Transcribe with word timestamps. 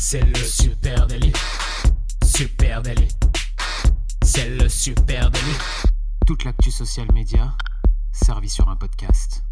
C'est 0.00 0.24
le 0.24 0.36
super 0.36 1.08
délit. 1.08 1.32
Super 2.24 2.82
délit. 2.82 3.08
C'est 4.22 4.48
le 4.48 4.68
super 4.68 5.28
délit. 5.28 5.58
Toute 6.24 6.44
l'actu 6.44 6.70
social 6.70 7.08
média 7.12 7.52
servie 8.12 8.48
sur 8.48 8.68
un 8.68 8.76
podcast. 8.76 9.42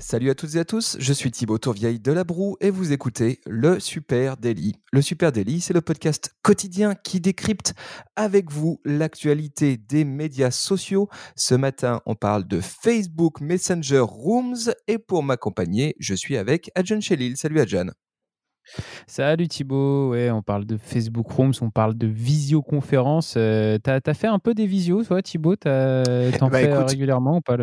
Salut 0.00 0.30
à 0.30 0.34
toutes 0.34 0.56
et 0.56 0.58
à 0.58 0.64
tous, 0.64 0.96
je 0.98 1.12
suis 1.12 1.30
Thibaut 1.30 1.58
Tourvieille 1.58 2.00
de 2.00 2.10
La 2.10 2.24
Broue 2.24 2.56
et 2.60 2.70
vous 2.70 2.92
écoutez 2.92 3.40
le 3.46 3.78
Super 3.78 4.36
Daily. 4.36 4.74
Le 4.92 5.00
Super 5.00 5.30
Daily, 5.30 5.60
c'est 5.60 5.74
le 5.74 5.80
podcast 5.80 6.34
quotidien 6.42 6.96
qui 6.96 7.20
décrypte 7.20 7.74
avec 8.16 8.50
vous 8.50 8.80
l'actualité 8.84 9.76
des 9.76 10.04
médias 10.04 10.50
sociaux. 10.50 11.08
Ce 11.36 11.54
matin, 11.54 12.00
on 12.04 12.16
parle 12.16 12.48
de 12.48 12.60
Facebook 12.60 13.40
Messenger 13.40 14.00
Rooms 14.00 14.72
et 14.88 14.98
pour 14.98 15.22
m'accompagner, 15.22 15.94
je 16.00 16.14
suis 16.14 16.36
avec 16.36 16.72
Adjan 16.74 17.00
Chelil. 17.00 17.36
Salut 17.36 17.60
Adjan. 17.60 17.90
Salut 19.06 19.48
Thibaut, 19.48 20.10
ouais, 20.10 20.30
on 20.30 20.42
parle 20.42 20.64
de 20.64 20.76
Facebook 20.76 21.30
Rooms, 21.30 21.54
on 21.60 21.70
parle 21.70 21.96
de 21.96 22.06
visioconférence. 22.06 23.34
Euh, 23.36 23.78
t'as 23.82 24.00
as 24.04 24.14
fait 24.14 24.26
un 24.26 24.38
peu 24.38 24.54
des 24.54 24.66
visios, 24.66 25.02
toi 25.04 25.22
Thibaut? 25.22 25.56
T'en 25.56 25.70
bah, 25.70 26.58
fais 26.58 26.70
euh, 26.70 26.84
régulièrement 26.84 27.38
ou 27.38 27.40
pas 27.40 27.56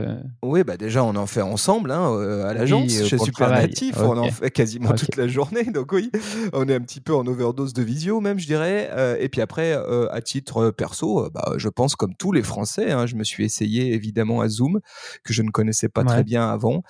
Oui, 0.43 0.63
bah 0.63 0.77
déjà 0.77 1.03
on 1.03 1.15
en 1.15 1.27
fait 1.27 1.41
ensemble 1.41 1.91
hein, 1.91 2.11
euh, 2.11 2.45
à 2.45 2.53
l'agence, 2.53 2.91
chez 3.03 3.17
Super 3.17 3.49
Natif, 3.49 3.97
on 3.99 4.17
en 4.17 4.31
fait 4.31 4.49
quasiment 4.49 4.93
toute 4.93 5.15
la 5.15 5.27
journée, 5.27 5.65
donc 5.65 5.91
oui, 5.91 6.11
on 6.53 6.67
est 6.67 6.75
un 6.75 6.81
petit 6.81 7.01
peu 7.01 7.15
en 7.15 7.25
overdose 7.27 7.73
de 7.73 7.83
visio 7.83 8.19
même, 8.21 8.39
je 8.39 8.47
dirais. 8.47 8.89
et 9.19 9.29
puis 9.29 9.41
après, 9.41 9.73
à 9.73 10.21
titre 10.21 10.71
perso, 10.71 11.29
bah, 11.31 11.53
je 11.57 11.69
pense 11.69 11.95
comme 11.95 12.15
tous 12.15 12.31
les 12.31 12.43
Français, 12.43 12.91
hein, 12.91 13.05
je 13.05 13.15
me 13.15 13.23
suis 13.23 13.45
essayé 13.45 13.93
évidemment 13.93 14.41
à 14.41 14.49
Zoom, 14.49 14.79
que 15.23 15.33
je 15.33 15.41
ne 15.43 15.51
connaissais 15.51 15.89
pas 15.89 16.03
très 16.03 16.23
bien 16.23 16.49
avant, 16.49 16.83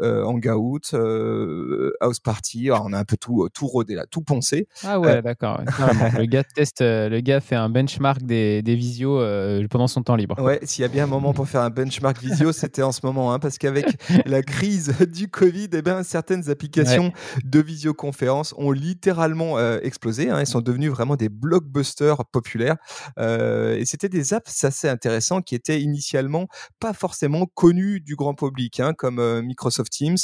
Hangout, 0.00 0.94
House 2.00 2.20
Party, 2.20 2.70
on 2.84 2.92
a 2.92 2.98
un 2.98 3.04
peu 3.04 3.16
tout, 3.16 3.44
euh, 3.44 3.48
tout 3.52 3.66
rodé 3.66 3.94
là, 3.94 4.06
tout 4.06 4.22
poncé. 4.22 4.68
Ah 4.84 5.00
ouais, 5.00 5.16
euh, 5.16 5.22
d'accord. 5.22 5.60
le 6.18 6.24
gars 6.26 6.44
teste, 6.44 6.80
euh, 6.80 7.08
le 7.08 7.20
gars 7.20 7.40
fait 7.40 7.54
un 7.54 7.68
benchmark 7.68 8.22
des, 8.22 8.62
des 8.62 8.74
visios 8.74 9.20
pendant 9.70 9.88
son 9.88 10.02
temps 10.02 10.16
libre. 10.16 10.40
Ouais, 10.40 10.60
s'il 10.62 10.82
y 10.82 10.84
a 10.84 10.88
bien 10.88 11.04
un 11.04 11.08
moment 11.08 11.32
pour 11.32 11.48
faire 11.48 11.62
un 11.62 11.70
benchmark 11.70 12.20
visio, 12.20 12.52
c'était 12.52 12.82
en 12.82 12.92
ce 12.92 13.00
moment, 13.04 13.32
hein, 13.32 13.38
parce 13.38 13.58
qu'avec 13.58 13.86
la 14.26 14.42
crise 14.42 14.94
du 15.12 15.28
Covid, 15.28 15.68
eh 15.72 15.82
ben, 15.82 16.02
certaines 16.02 16.50
applications 16.50 17.12
de 17.44 17.60
visioconférence 17.60 18.54
ont 18.56 18.72
littéralement 18.72 19.58
explosé. 19.78 20.30
Hein, 20.30 20.38
elles 20.38 20.46
sont 20.46 20.60
devenues 20.60 20.88
vraiment 20.88 21.16
des 21.16 21.28
blockbusters 21.28 22.24
populaires. 22.26 22.76
et 23.18 23.84
c'était 23.84 24.08
des 24.08 24.34
apps 24.34 24.64
assez 24.64 24.88
intéressants 24.88 25.42
qui 25.42 25.54
étaient 25.54 25.80
initialement 25.80 26.46
pas 26.80 26.92
forcément 26.92 27.46
connus 27.46 28.00
du 28.00 28.16
grand 28.16 28.34
public, 28.34 28.80
hein, 28.80 28.92
comme 28.96 29.40
Microsoft 29.42 29.92
Teams, 29.92 30.16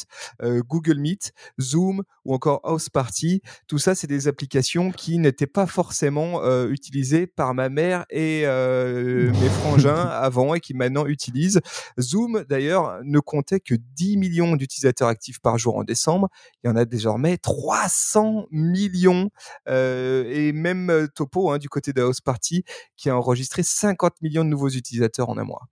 Google 0.42 0.98
Meet, 0.98 1.32
Zoom 1.60 2.02
ou 2.24 2.34
encore 2.34 2.43
House 2.46 2.88
Party. 2.88 3.42
Tout 3.68 3.78
ça, 3.78 3.94
c'est 3.94 4.06
des 4.06 4.28
applications 4.28 4.90
qui 4.90 5.18
n'étaient 5.18 5.46
pas 5.46 5.66
forcément 5.66 6.42
euh, 6.42 6.68
utilisées 6.68 7.26
par 7.26 7.54
ma 7.54 7.68
mère 7.68 8.04
et 8.10 8.42
euh, 8.44 9.32
mes 9.32 9.48
frangins 9.48 9.94
avant 10.10 10.54
et 10.54 10.60
qui 10.60 10.74
maintenant 10.74 11.06
utilisent. 11.06 11.60
Zoom, 12.00 12.44
d'ailleurs, 12.48 13.00
ne 13.04 13.18
comptait 13.20 13.60
que 13.60 13.74
10 13.74 14.16
millions 14.16 14.56
d'utilisateurs 14.56 15.08
actifs 15.08 15.40
par 15.40 15.58
jour 15.58 15.76
en 15.76 15.84
décembre. 15.84 16.28
Il 16.62 16.68
y 16.68 16.70
en 16.70 16.76
a 16.76 16.84
désormais 16.84 17.36
300 17.36 18.46
millions. 18.50 19.30
Euh, 19.68 20.24
et 20.28 20.52
même 20.52 21.08
Topo, 21.14 21.50
hein, 21.50 21.58
du 21.58 21.68
côté 21.68 21.92
de 21.92 22.02
House 22.02 22.20
Party, 22.20 22.64
qui 22.96 23.10
a 23.10 23.16
enregistré 23.16 23.62
50 23.62 24.22
millions 24.22 24.44
de 24.44 24.50
nouveaux 24.50 24.68
utilisateurs 24.68 25.30
en 25.30 25.38
un 25.38 25.44
mois. 25.44 25.68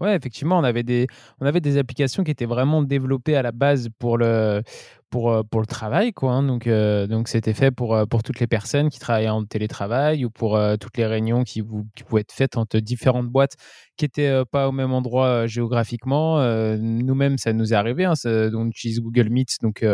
Ouais, 0.00 0.14
effectivement, 0.14 0.58
on 0.58 0.64
avait 0.64 0.84
des, 0.84 1.08
on 1.40 1.46
avait 1.46 1.60
des 1.60 1.76
applications 1.76 2.22
qui 2.22 2.30
étaient 2.30 2.46
vraiment 2.46 2.82
développées 2.82 3.36
à 3.36 3.42
la 3.42 3.50
base 3.50 3.88
pour 3.98 4.16
le, 4.16 4.62
pour, 5.10 5.30
euh, 5.30 5.42
pour 5.42 5.60
le 5.60 5.66
travail. 5.66 6.12
Quoi, 6.12 6.32
hein. 6.32 6.42
Donc, 6.42 6.66
euh, 6.66 7.06
donc 7.06 7.28
c'était 7.28 7.54
fait 7.54 7.70
pour, 7.70 7.94
euh, 7.94 8.06
pour 8.06 8.22
toutes 8.22 8.40
les 8.40 8.46
personnes 8.46 8.90
qui 8.90 8.98
travaillaient 8.98 9.28
en 9.28 9.44
télétravail 9.44 10.24
ou 10.24 10.30
pour 10.30 10.58
toutes 10.80 10.96
les 10.96 11.06
réunions 11.06 11.44
qui, 11.44 11.62
pouvaient 11.62 12.20
être 12.22 12.32
faites 12.32 12.56
entre 12.56 12.78
différentes 12.78 13.28
boîtes 13.28 13.56
qui 13.96 14.04
n'étaient 14.04 14.44
pas 14.50 14.68
au 14.68 14.72
même 14.72 14.92
endroit 14.92 15.46
géographiquement. 15.46 16.38
Nous-mêmes, 16.78 17.38
ça 17.38 17.52
nous 17.52 17.72
est 17.72 17.76
arrivé. 17.76 18.04
Hein, 18.04 18.14
on 18.24 18.68
utilise 18.68 19.00
Google 19.00 19.28
Meet, 19.30 19.56
donc 19.62 19.84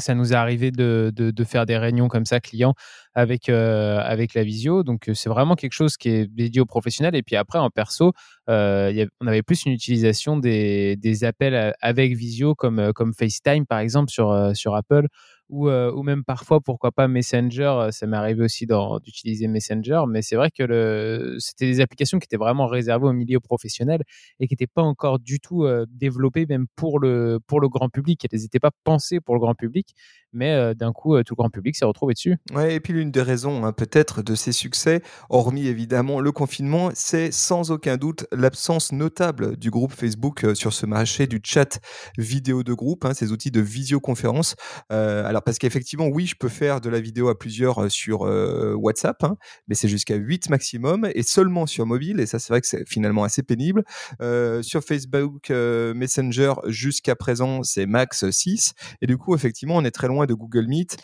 ça 0.00 0.14
nous 0.14 0.32
est 0.32 0.36
arrivé 0.36 0.70
de, 0.70 1.44
faire 1.44 1.66
des 1.66 1.76
réunions 1.76 2.08
comme 2.08 2.26
ça 2.26 2.40
clients 2.40 2.74
avec, 3.14 3.48
avec 3.48 4.34
la 4.34 4.44
visio. 4.44 4.82
Donc, 4.82 5.10
c'est 5.14 5.28
vraiment 5.28 5.54
quelque 5.54 5.72
chose 5.72 5.96
qui 5.96 6.10
est 6.10 6.26
dédié 6.26 6.60
aux 6.60 6.66
professionnels. 6.66 7.14
Et 7.16 7.22
puis 7.22 7.36
après, 7.36 7.58
en 7.58 7.70
perso, 7.70 8.12
on 8.48 9.26
avait 9.26 9.42
plus 9.42 9.64
une 9.64 9.72
utilisation 9.72 10.36
des, 10.36 11.24
appels 11.24 11.74
avec 11.80 12.14
visio 12.14 12.54
comme, 12.54 12.92
FaceTime, 13.18 13.66
par 13.66 13.78
exemple, 13.78 14.10
sur 14.10 14.74
Apple 14.74 15.06
ou, 15.50 15.68
euh, 15.68 15.92
ou 15.92 16.02
même 16.02 16.24
parfois, 16.24 16.60
pourquoi 16.60 16.92
pas 16.92 17.08
Messenger. 17.08 17.74
Euh, 17.76 17.90
ça 17.90 18.06
m'est 18.06 18.16
arrivé 18.16 18.44
aussi 18.44 18.66
d'utiliser 19.04 19.48
Messenger, 19.48 20.02
mais 20.08 20.22
c'est 20.22 20.36
vrai 20.36 20.50
que 20.50 21.36
c'était 21.38 21.66
des 21.66 21.80
applications 21.80 22.18
qui 22.18 22.24
étaient 22.24 22.36
vraiment 22.36 22.66
réservées 22.66 23.06
au 23.06 23.12
milieu 23.12 23.40
professionnel 23.40 24.02
et 24.38 24.46
qui 24.46 24.54
n'étaient 24.54 24.70
pas 24.72 24.82
encore 24.82 25.18
du 25.18 25.40
tout 25.40 25.64
euh, 25.64 25.86
développées 25.90 26.46
même 26.46 26.66
pour 26.76 27.00
le, 27.00 27.38
pour 27.46 27.60
le 27.60 27.68
grand 27.68 27.88
public. 27.88 28.26
Elles 28.30 28.40
n'étaient 28.40 28.60
pas 28.60 28.70
pensées 28.84 29.20
pour 29.20 29.34
le 29.34 29.40
grand 29.40 29.54
public, 29.54 29.94
mais 30.32 30.74
d'un 30.76 30.92
coup, 30.92 31.20
tout 31.24 31.34
le 31.34 31.36
grand 31.36 31.50
public 31.50 31.74
s'est 31.74 31.84
retrouvé 31.84 32.14
dessus. 32.14 32.36
Ouais, 32.54 32.76
et 32.76 32.80
puis 32.80 32.92
l'une 32.92 33.10
des 33.10 33.22
raisons 33.22 33.64
hein, 33.64 33.72
peut-être 33.72 34.22
de 34.22 34.36
ces 34.36 34.52
succès, 34.52 35.02
hormis 35.28 35.66
évidemment 35.66 36.20
le 36.20 36.30
confinement, 36.30 36.90
c'est 36.94 37.32
sans 37.32 37.72
aucun 37.72 37.96
doute 37.96 38.26
l'absence 38.30 38.92
notable 38.92 39.56
du 39.56 39.70
groupe 39.70 39.92
Facebook 39.92 40.46
sur 40.54 40.72
ce 40.72 40.86
marché 40.86 41.26
du 41.26 41.40
chat 41.42 41.80
vidéo 42.16 42.62
de 42.62 42.72
groupe, 42.72 43.04
hein, 43.04 43.14
ces 43.14 43.32
outils 43.32 43.50
de 43.50 43.60
visioconférence. 43.60 44.54
alors 44.88 45.39
parce 45.44 45.58
qu'effectivement, 45.58 46.06
oui, 46.06 46.26
je 46.26 46.36
peux 46.36 46.48
faire 46.48 46.80
de 46.80 46.88
la 46.88 47.00
vidéo 47.00 47.28
à 47.28 47.38
plusieurs 47.38 47.84
euh, 47.84 47.88
sur 47.88 48.22
euh, 48.22 48.74
WhatsApp, 48.74 49.22
hein, 49.24 49.36
mais 49.68 49.74
c'est 49.74 49.88
jusqu'à 49.88 50.16
8 50.16 50.50
maximum 50.50 51.08
et 51.14 51.22
seulement 51.22 51.66
sur 51.66 51.86
mobile. 51.86 52.20
Et 52.20 52.26
ça, 52.26 52.38
c'est 52.38 52.52
vrai 52.52 52.60
que 52.60 52.66
c'est 52.66 52.88
finalement 52.88 53.24
assez 53.24 53.42
pénible. 53.42 53.84
Euh, 54.20 54.62
sur 54.62 54.82
Facebook 54.82 55.50
Messenger, 55.50 56.54
jusqu'à 56.66 57.16
présent, 57.16 57.62
c'est 57.62 57.86
max 57.86 58.28
6. 58.30 58.74
Et 59.02 59.06
du 59.06 59.16
coup, 59.16 59.34
effectivement, 59.34 59.76
on 59.76 59.84
est 59.84 59.90
très 59.90 60.08
loin 60.08 60.26
de 60.26 60.34
Google 60.34 60.66
Meet 60.66 60.96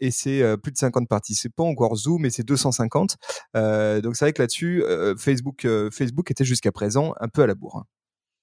et 0.00 0.10
c'est 0.10 0.56
plus 0.62 0.72
de 0.72 0.76
50 0.76 1.08
participants, 1.08 1.68
encore 1.68 1.96
Zoom 1.96 2.24
et 2.24 2.30
c'est 2.30 2.44
250. 2.44 3.16
donc 3.54 4.16
c'est 4.16 4.24
vrai 4.24 4.32
que 4.32 4.42
là-dessus, 4.42 4.82
Facebook, 5.18 5.66
Facebook 5.92 6.30
était 6.30 6.44
jusqu'à 6.44 6.72
présent 6.72 7.14
un 7.20 7.28
peu 7.28 7.42
à 7.42 7.46
la 7.46 7.54
bourre. 7.54 7.84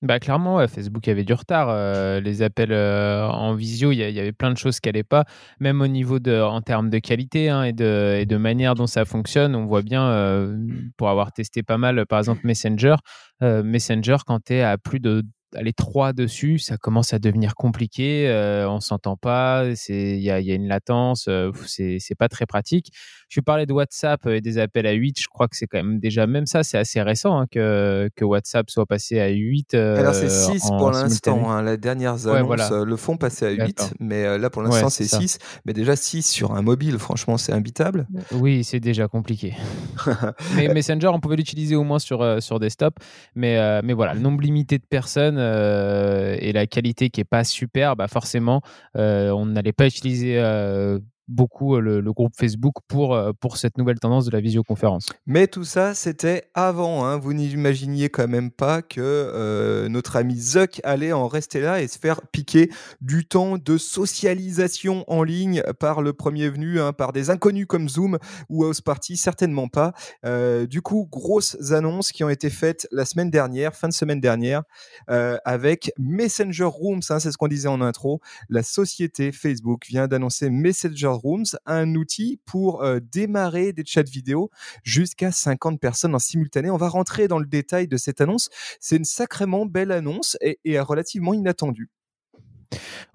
Bah 0.06 0.20
clairement, 0.20 0.68
Facebook 0.68 1.08
avait 1.08 1.24
du 1.24 1.34
retard. 1.34 1.68
Euh, 1.72 2.20
les 2.20 2.44
appels 2.44 2.72
euh, 2.72 3.28
en 3.28 3.56
visio, 3.56 3.92
il 3.92 3.98
y, 3.98 4.20
avait 4.20 4.32
plein 4.32 4.52
de 4.52 4.58
choses 4.58 4.80
qui 4.80 4.88
n'allaient 4.88 5.02
pas, 5.02 5.26
même 5.60 5.82
au 5.82 5.88
niveau 5.88 6.20
de, 6.20 6.40
en 6.40 6.62
termes 6.62 6.92
de 6.92 7.00
qualité 7.00 7.50
hein, 7.50 7.64
et, 7.64 7.74
de, 7.74 8.18
et, 8.20 8.28
de, 8.28 8.38
manière 8.38 8.76
dont 8.76 8.86
ça 8.86 9.04
fonctionne. 9.04 9.56
On 9.56 9.66
voit 9.66 9.82
bien, 9.82 10.08
euh, 10.08 10.56
pour 10.96 11.10
avoir 11.10 11.32
testé 11.32 11.64
pas 11.64 11.80
mal, 11.80 12.06
par 12.06 12.20
exemple 12.20 12.42
Messenger, 12.44 12.98
Messenger, 13.42 14.18
quand 14.28 14.44
tu 14.46 14.54
es 14.54 14.62
à 14.62 14.78
plus 14.78 15.00
de 15.00 15.24
les 15.62 15.74
trois 15.74 16.14
dessus, 16.14 16.60
ça 16.60 16.78
commence 16.78 17.14
à 17.14 17.20
devenir 17.20 17.56
compliqué. 17.56 18.28
Euh, 18.28 18.70
on 18.70 18.80
s'entend 18.80 19.18
pas, 19.18 19.66
il 19.90 20.20
y 20.20 20.30
a, 20.30 20.40
y 20.40 20.52
a, 20.52 20.56
une 20.56 20.68
latence, 20.68 21.28
euh, 21.28 21.52
c'est 21.68 22.16
pas 22.18 22.30
très 22.30 22.46
pratique. 22.46 22.92
Je 23.30 23.42
parlais 23.42 23.66
de 23.66 23.74
WhatsApp 23.74 24.26
et 24.28 24.42
des 24.42 24.58
appels 24.58 24.86
à 24.86 24.92
8. 24.92 25.20
Je 25.20 25.28
crois 25.28 25.48
que 25.48 25.56
c'est 25.56 25.68
quand 25.68 25.78
même 25.78 26.00
déjà, 26.00 26.28
même 26.28 26.46
ça, 26.46 26.64
c'est 26.64 26.78
assez 26.78 27.02
récent 27.02 27.40
hein, 27.40 27.48
que, 27.50 28.10
que 28.16 28.24
WhatsApp 28.24 28.70
soit 28.70 28.86
passé 28.86 29.20
à 29.20 29.30
8. 29.30 29.74
Euh, 29.74 29.98
Alors 29.98 30.14
c'est 30.14 30.30
6 30.30 30.68
pour 30.78 30.92
l'instant. 30.92 31.50
Hein. 31.50 31.62
La 31.62 31.78
dernière 31.78 32.14
annonce 32.28 32.72
euh, 32.72 32.86
le 32.86 32.96
font 32.96 33.18
passer 33.18 33.46
à 33.46 33.52
8, 33.52 33.96
mais 34.00 34.38
là 34.38 34.50
pour 34.50 34.62
l'instant 34.62 34.90
c'est 34.90 35.06
6. 35.06 35.40
Mais 35.66 35.74
déjà 35.74 35.96
6 35.96 36.24
sur 36.24 36.54
un 36.54 36.62
mobile, 36.62 37.00
franchement, 37.00 37.38
c'est 37.38 37.54
imbitable. 37.54 38.08
Oui, 38.32 38.64
c'est 38.64 38.80
déjà 38.80 39.08
compliqué. 39.08 39.56
mais 40.56 40.68
Messenger, 40.70 41.08
on 41.08 41.20
pouvait 41.20 41.36
l'utiliser 41.36 41.76
au 41.76 41.84
moins 41.84 42.00
sur, 42.00 42.42
sur 42.42 42.60
desktop. 42.60 43.00
Mais, 43.36 43.82
mais 43.82 43.94
voilà, 43.94 44.14
le 44.14 44.20
nombre 44.20 44.42
limité 44.42 44.78
de 44.78 44.84
personnes 44.84 45.35
euh, 45.38 46.36
et 46.40 46.52
la 46.54 46.68
qualité 46.68 47.10
qui 47.10 47.22
est 47.22 47.26
pas 47.26 47.44
super, 47.44 47.96
bah 47.96 48.08
forcément, 48.08 48.62
euh, 48.98 49.32
on 49.32 49.46
n'allait 49.46 49.74
pas 49.74 49.88
utiliser 49.88 50.38
euh, 50.40 51.00
beaucoup 51.28 51.80
le, 51.80 52.02
groupe 52.14 52.34
Facebook 52.38 52.76
pour, 52.88 53.20
pour 53.40 53.58
cette 53.58 53.78
nouvelle 53.78 54.00
tendance 54.00 54.26
de 54.26 54.32
la 54.32 54.42
visioconférence. 54.42 55.08
Mais 55.26 55.48
tout 55.48 55.64
ça, 55.64 55.94
c'était 55.94 56.50
avant. 56.54 57.06
Hein. 57.06 57.18
Vous 57.18 57.34
n'imaginiez 57.34 58.10
quand 58.10 58.28
même 58.28 58.52
pas 58.52 58.82
que 58.82 59.88
notre 59.90 60.16
ami 60.16 60.38
Zuck 60.40 60.80
allait 60.84 61.12
en 61.12 61.28
rester 61.28 61.60
là 61.60 61.82
et 61.82 61.88
se 61.88 62.00
faire 62.00 62.22
piquer 62.28 62.70
du 63.02 63.26
temps 63.26 63.58
de 63.58 63.78
socialisation 63.78 65.04
en 65.08 65.24
ligne 65.24 65.64
par 65.80 66.02
le 66.02 66.14
premier 66.14 66.50
venu, 66.50 66.80
hein, 66.80 66.94
par 66.94 67.12
des 67.12 67.30
inconnus 67.30 67.66
comme 67.68 67.90
Zoom 67.90 68.18
ou 68.50 68.64
House 68.64 68.82
Party, 68.82 69.18
certainement 69.18 69.68
pas. 69.68 69.94
du 70.24 70.82
coup, 70.82 71.08
grosses 71.12 71.72
annonces 71.72 72.12
qui 72.12 72.24
ont 72.24 72.30
été 72.30 72.50
faites 72.50 72.88
la 72.92 73.06
semaine 73.06 73.30
dernière, 73.30 73.76
fin 73.76 73.88
de 73.88 73.94
semaine 73.94 74.22
dernière, 74.22 74.64
avec 75.08 75.92
Messenger 75.98 76.66
Rooms, 76.66 77.02
hein, 77.10 77.20
c'est 77.20 77.32
ce 77.32 77.38
qu'on 77.38 77.48
disait 77.48 77.68
en 77.68 77.82
intro. 77.82 78.22
La 78.50 78.64
société 78.64 79.32
Facebook 79.32 79.86
vient 79.88 80.08
d'annoncer 80.08 80.50
Messenger 80.50 81.15
Rooms, 81.18 81.46
un 81.66 81.96
outil 81.96 82.40
pour 82.46 82.84
euh, 82.84 83.00
démarrer 83.12 83.74
des 83.74 83.84
chats 83.86 84.04
vidéo 84.04 84.50
jusqu'à 84.84 85.32
50 85.32 85.80
personnes 85.80 86.16
en 86.16 86.20
simultané. 86.20 86.70
On 86.70 86.78
va 86.78 86.90
rentrer 86.90 87.28
dans 87.28 87.40
le 87.40 87.46
détail 87.46 87.88
de 87.88 87.98
cette 87.98 88.22
annonce. 88.22 88.50
C'est 88.80 88.98
une 88.98 89.06
sacrément 89.06 89.66
belle 89.66 89.92
annonce 89.92 90.38
et, 90.42 90.60
et 90.66 90.80
relativement 90.80 91.34
inattendue. 91.34 91.90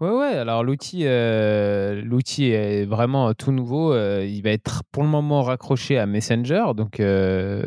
Ouais, 0.00 0.10
ouais. 0.10 0.34
Alors 0.34 0.64
l'outil, 0.64 1.02
euh, 1.04 2.00
l'outil 2.02 2.46
est 2.46 2.84
vraiment 2.84 3.34
tout 3.34 3.52
nouveau. 3.52 3.92
Euh, 3.92 4.24
il 4.24 4.42
va 4.42 4.50
être 4.50 4.82
pour 4.92 5.02
le 5.02 5.08
moment 5.08 5.42
raccroché 5.42 5.98
à 5.98 6.06
Messenger. 6.06 6.66
Donc 6.76 7.00
euh, 7.00 7.62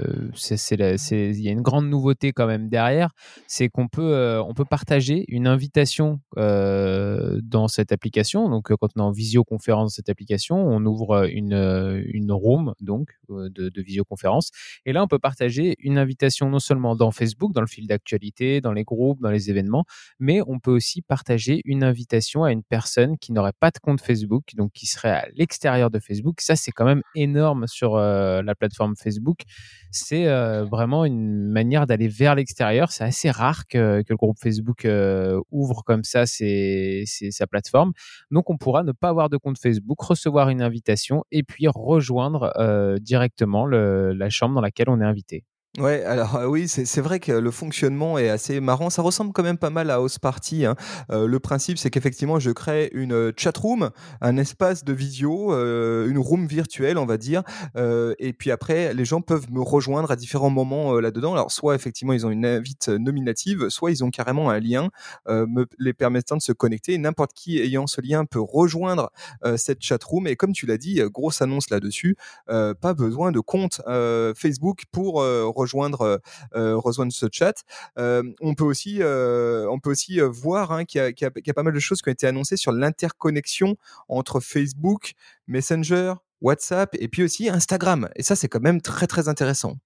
il 0.51 1.42
y 1.42 1.50
a 1.50 1.51
une 1.51 1.62
grande 1.62 1.88
nouveauté 1.88 2.31
quand 2.31 2.48
même 2.48 2.69
derrière, 2.69 3.12
c'est 3.48 3.69
qu'on 3.69 3.88
peut, 3.88 4.42
on 4.45 4.54
peut 4.54 4.66
partager 4.66 5.25
une 5.28 5.48
invitation 5.48 6.19
dans 6.36 7.68
cette 7.68 7.92
application. 7.92 8.50
Donc 8.50 8.74
quand 8.74 8.89
on 8.96 9.00
est 9.01 9.04
en 9.04 9.12
visioconférence 9.12 9.96
cette 9.96 10.10
application, 10.10 10.57
on 10.57 10.86
ouvre 10.86 11.30
une, 11.30 12.04
une 12.06 12.31
room 12.31 12.74
donc 12.81 13.10
de, 13.30 13.69
de 13.69 13.81
visioconférence. 13.81 14.51
Et 14.86 14.94
là, 14.94 15.04
on 15.04 15.07
peut 15.07 15.19
partager 15.19 15.75
une 15.80 15.98
invitation 15.98 16.50
non 16.50 16.60
seulement 16.60 16.96
dans 16.96 17.12
Facebook, 17.12 17.54
dans 17.54 17.62
le 17.62 17.68
fil 17.68 17.88
d'actualité, 17.88 18.62
dans 18.62 18.74
les 18.74 18.84
groupes, 18.84 19.22
dans 19.22 19.30
les 19.31 19.50
événements, 19.50 19.86
mais 20.19 20.42
on 20.48 20.60
peut 20.60 20.72
aussi 20.72 21.01
partager 21.01 21.62
une 21.66 21.83
invitation 21.84 22.44
à 22.44 22.52
une 22.52 22.64
personne 22.64 23.18
qui 23.18 23.32
n'aurait 23.32 23.54
pas 23.60 23.72
de 23.72 23.80
compte 23.80 24.02
Facebook, 24.02 24.44
donc 24.56 24.72
qui 24.74 24.86
serait 24.86 25.12
à 25.12 25.28
l'extérieur 25.36 25.90
de 25.90 26.00
Facebook. 26.00 26.42
Ça, 26.42 26.56
c'est 26.56 26.72
quand 26.72 26.86
même 26.86 27.02
énorme 27.16 27.68
sur 27.68 27.96
euh, 27.96 28.42
la 28.42 28.56
plateforme 28.56 28.96
Facebook. 28.96 29.42
C'est 29.92 30.28
euh, 30.28 30.66
vraiment 30.66 31.06
une 31.06 31.50
manière 31.50 31.86
d'aller 31.86 32.08
vers 32.08 32.36
l'extérieur. 32.36 32.92
C'est 32.92 33.04
assez 33.04 33.30
rare 33.30 33.68
que, 33.68 34.02
que, 34.02 34.14
le 34.14 34.16
groupe 34.16 34.38
Facebook 34.42 34.86
euh, 34.86 35.40
ouvre 35.52 35.84
comme 35.84 36.04
ça 36.04 36.26
c'est 36.26 37.04
sa 37.06 37.48
plateforme. 37.48 37.94
Donc, 38.32 38.50
on 38.50 38.58
pourra 38.58 38.84
ne 38.84 38.92
pas 38.92 39.10
avoir 39.10 39.30
de 39.30 39.38
compte 39.38 39.58
Facebook, 39.60 40.02
recevoir 40.02 40.50
une 40.50 40.62
invitation 40.62 41.24
et 41.32 41.44
puis 41.44 41.68
rejoindre 41.68 42.54
directement 43.00 43.66
la 43.66 44.30
chambre 44.30 44.56
dans 44.56 44.62
laquelle 44.62 44.90
on 44.90 45.00
est 45.02 45.06
invité. 45.06 45.44
Ouais, 45.80 46.04
alors 46.04 46.36
euh, 46.36 46.46
oui, 46.46 46.68
c'est 46.68 47.02
vrai 47.02 47.20
que 47.20 47.31
le 47.31 47.50
fonctionnement 47.50 48.20
est 48.20 48.30
assez 48.30 48.60
marrant. 48.60 48.92
Ça 48.92 49.02
ressemble 49.02 49.34
quand 49.34 49.42
même 49.42 49.58
pas 49.58 49.72
mal 49.72 49.90
à 49.90 49.96
House 49.96 50.20
Party. 50.20 50.68
Hein. 50.68 50.75
Euh, 51.10 51.25
le 51.25 51.40
principe, 51.40 51.80
c'est 51.80 51.90
qu'effectivement, 51.90 52.38
je 52.38 52.52
crée 52.52 52.92
une 52.94 53.14
euh, 53.14 53.31
chat 53.36 53.58
room, 53.58 53.90
un 54.22 54.38
espace 54.38 54.84
de 54.84 54.94
visio, 54.94 55.52
une 55.52 56.20
room 56.20 56.46
virtuelle, 56.46 57.00
on 57.00 57.08
va 57.08 57.18
dire. 57.18 57.42
et 57.75 58.34
puis 58.34 58.52
après, 58.52 58.94
les 58.94 59.04
gens 59.04 59.22
peuvent 59.22 59.52
me 59.52 59.62
rejoindre 59.62 60.12
à 60.12 60.16
différents 60.16 60.52
moments 60.52 61.00
là-dedans. 61.00 61.34
Alors, 61.34 61.52
soit 61.52 61.74
effectivement, 61.74 62.14
ils 62.14 62.28
ont 62.28 62.30
une 62.30 62.46
invite 62.46 62.90
nominative, 62.90 63.70
soit 63.70 63.90
ils 63.90 64.04
ont 64.04 64.12
carrément 64.12 64.52
un 64.52 64.60
lien 64.60 64.90
me, 65.28 65.66
les 65.80 65.94
permettant 65.94 66.38
de 66.38 66.42
se 66.42 66.52
connecter. 66.52 66.98
N'importe 66.98 67.34
qui 67.34 67.60
ayant 67.60 67.88
ce 67.88 68.02
lien 68.02 68.25
peut 68.25 68.42
rejoindre 68.42 69.12
cette 69.56 69.81
chat 69.81 70.04
room. 70.04 70.28
Et 70.28 70.36
comme 70.36 70.54
tu 70.54 70.66
l'as 70.66 70.78
dit, 70.78 71.02
grosse 71.12 71.42
annonce 71.42 71.70
là-dessus, 71.70 72.16
pas 72.48 72.94
besoin 72.94 73.31
de 73.31 73.40
compte 73.40 73.81
Facebook 74.36 74.84
pour 74.92 75.24
rejoindre, 75.63 76.21
euh, 76.56 76.77
rejoindre 76.77 77.12
ce 77.12 77.25
chat. 77.31 77.63
Euh, 77.98 78.24
on 78.42 78.54
peut 78.54 78.63
aussi, 78.63 78.98
euh, 79.01 79.68
on 79.69 79.80
peut 79.80 79.92
aussi 79.92 80.19
voir 80.19 80.71
hein, 80.71 80.86
qu'il 80.86 81.01
y, 81.01 81.24
y, 81.24 81.50
a 81.50 81.54
pas 81.54 81.63
mal 81.63 81.74
de 81.74 81.80
choses 81.80 82.01
qui 82.01 82.10
ont 82.10 82.13
été 82.13 82.27
annoncées 82.27 82.57
sur 82.57 82.71
l'interconnexion 82.71 83.75
entre 84.07 84.39
Facebook, 84.39 85.13
Messenger, 85.48 86.13
WhatsApp 86.42 86.95
et 87.00 87.07
puis 87.07 87.24
aussi 87.24 87.50
Instagram. 87.50 88.10
Et 88.15 88.24
ça, 88.24 88.36
c'est 88.36 88.50
quand 88.50 88.62
même 88.62 88.81
très 88.81 89.07
très 89.07 89.27
intéressant. 89.27 89.77